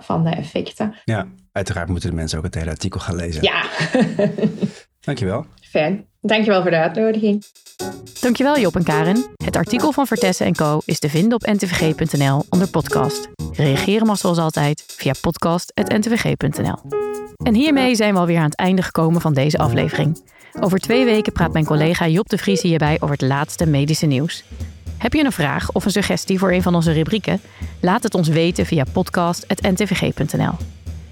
van 0.00 0.24
de 0.24 0.30
effecten. 0.30 0.94
Ja, 1.04 1.26
uiteraard 1.52 1.88
moeten 1.88 2.10
de 2.10 2.16
mensen 2.16 2.38
ook 2.38 2.44
het 2.44 2.54
hele 2.54 2.70
artikel 2.70 3.00
gaan 3.00 3.16
lezen. 3.16 3.42
Ja. 3.42 3.64
Dankjewel. 5.00 5.46
Fijn. 5.60 6.06
Dankjewel 6.20 6.62
voor 6.62 6.70
de 6.70 6.76
uitnodiging. 6.76 7.44
Dankjewel 8.20 8.58
Job 8.58 8.76
en 8.76 8.84
Karen. 8.84 9.24
Het 9.44 9.56
artikel 9.56 9.92
van 9.92 10.06
Vertessen 10.06 10.46
en 10.46 10.54
Co. 10.54 10.80
is 10.84 10.98
te 10.98 11.08
vinden 11.08 11.34
op 11.34 11.46
ntvg.nl 11.46 12.44
onder 12.48 12.68
podcast. 12.68 13.28
Reageren 13.52 14.06
mag 14.06 14.18
zoals 14.18 14.38
altijd 14.38 14.84
via 14.86 15.12
podcast.ntvg.nl. 15.20 16.78
En 17.44 17.54
hiermee 17.54 17.94
zijn 17.94 18.14
we 18.14 18.20
alweer 18.20 18.38
aan 18.38 18.44
het 18.44 18.56
einde 18.56 18.82
gekomen 18.82 19.20
van 19.20 19.34
deze 19.34 19.58
aflevering. 19.58 20.22
Over 20.60 20.78
twee 20.78 21.04
weken 21.04 21.32
praat 21.32 21.52
mijn 21.52 21.64
collega 21.64 22.08
Job 22.08 22.28
de 22.28 22.38
Vries 22.38 22.62
hierbij 22.62 22.96
over 23.00 23.10
het 23.10 23.28
laatste 23.28 23.66
medische 23.66 24.06
nieuws. 24.06 24.44
Heb 25.04 25.12
je 25.12 25.24
een 25.24 25.32
vraag 25.32 25.72
of 25.72 25.84
een 25.84 25.90
suggestie 25.90 26.38
voor 26.38 26.52
een 26.52 26.62
van 26.62 26.74
onze 26.74 26.92
rubrieken? 26.92 27.40
Laat 27.80 28.02
het 28.02 28.14
ons 28.14 28.28
weten 28.28 28.66
via 28.66 28.84
podcast.ntvg.nl. 28.92 30.52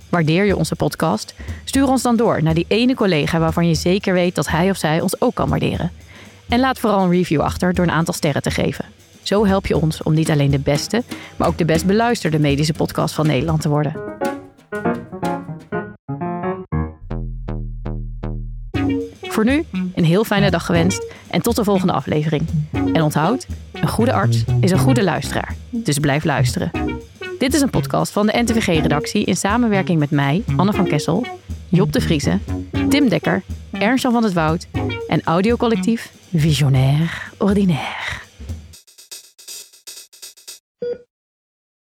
Waardeer 0.08 0.44
je 0.44 0.56
onze 0.56 0.76
podcast? 0.76 1.34
Stuur 1.64 1.88
ons 1.88 2.02
dan 2.02 2.16
door 2.16 2.42
naar 2.42 2.54
die 2.54 2.64
ene 2.68 2.94
collega 2.94 3.38
waarvan 3.38 3.68
je 3.68 3.74
zeker 3.74 4.14
weet 4.14 4.34
dat 4.34 4.48
hij 4.48 4.70
of 4.70 4.76
zij 4.76 5.00
ons 5.00 5.20
ook 5.20 5.34
kan 5.34 5.48
waarderen. 5.48 5.92
En 6.48 6.60
laat 6.60 6.78
vooral 6.78 7.02
een 7.02 7.10
review 7.10 7.40
achter 7.40 7.74
door 7.74 7.84
een 7.84 7.90
aantal 7.90 8.14
sterren 8.14 8.42
te 8.42 8.50
geven. 8.50 8.84
Zo 9.22 9.46
help 9.46 9.66
je 9.66 9.76
ons 9.76 10.02
om 10.02 10.14
niet 10.14 10.30
alleen 10.30 10.50
de 10.50 10.58
beste, 10.58 11.02
maar 11.36 11.48
ook 11.48 11.58
de 11.58 11.64
best 11.64 11.86
beluisterde 11.86 12.38
medische 12.38 12.72
podcast 12.72 13.14
van 13.14 13.26
Nederland 13.26 13.60
te 13.60 13.68
worden. 13.68 13.94
Voor 19.32 19.44
nu 19.44 19.64
een 19.94 20.04
heel 20.04 20.24
fijne 20.24 20.50
dag 20.50 20.66
gewenst 20.66 21.06
en 21.30 21.42
tot 21.42 21.56
de 21.56 21.64
volgende 21.64 21.92
aflevering. 21.92 22.48
En 22.72 23.02
onthoud, 23.02 23.46
een 23.72 23.88
goede 23.88 24.12
arts 24.12 24.44
is 24.60 24.70
een 24.70 24.78
goede 24.78 25.02
luisteraar. 25.02 25.54
Dus 25.70 25.98
blijf 25.98 26.24
luisteren. 26.24 26.70
Dit 27.38 27.54
is 27.54 27.60
een 27.60 27.70
podcast 27.70 28.12
van 28.12 28.26
de 28.26 28.42
NTVG-redactie 28.42 29.24
in 29.24 29.36
samenwerking 29.36 29.98
met 29.98 30.10
mij, 30.10 30.42
Anne 30.56 30.72
van 30.72 30.86
Kessel, 30.86 31.26
Job 31.68 31.92
de 31.92 32.00
Vrieze, 32.00 32.38
Tim 32.88 33.08
Dekker, 33.08 33.42
Ernst 33.70 34.02
van 34.02 34.24
het 34.24 34.32
Woud 34.32 34.66
en 35.08 35.22
audiocollectief 35.24 36.12
Visionair 36.34 37.30
Ordinaire. 37.38 38.11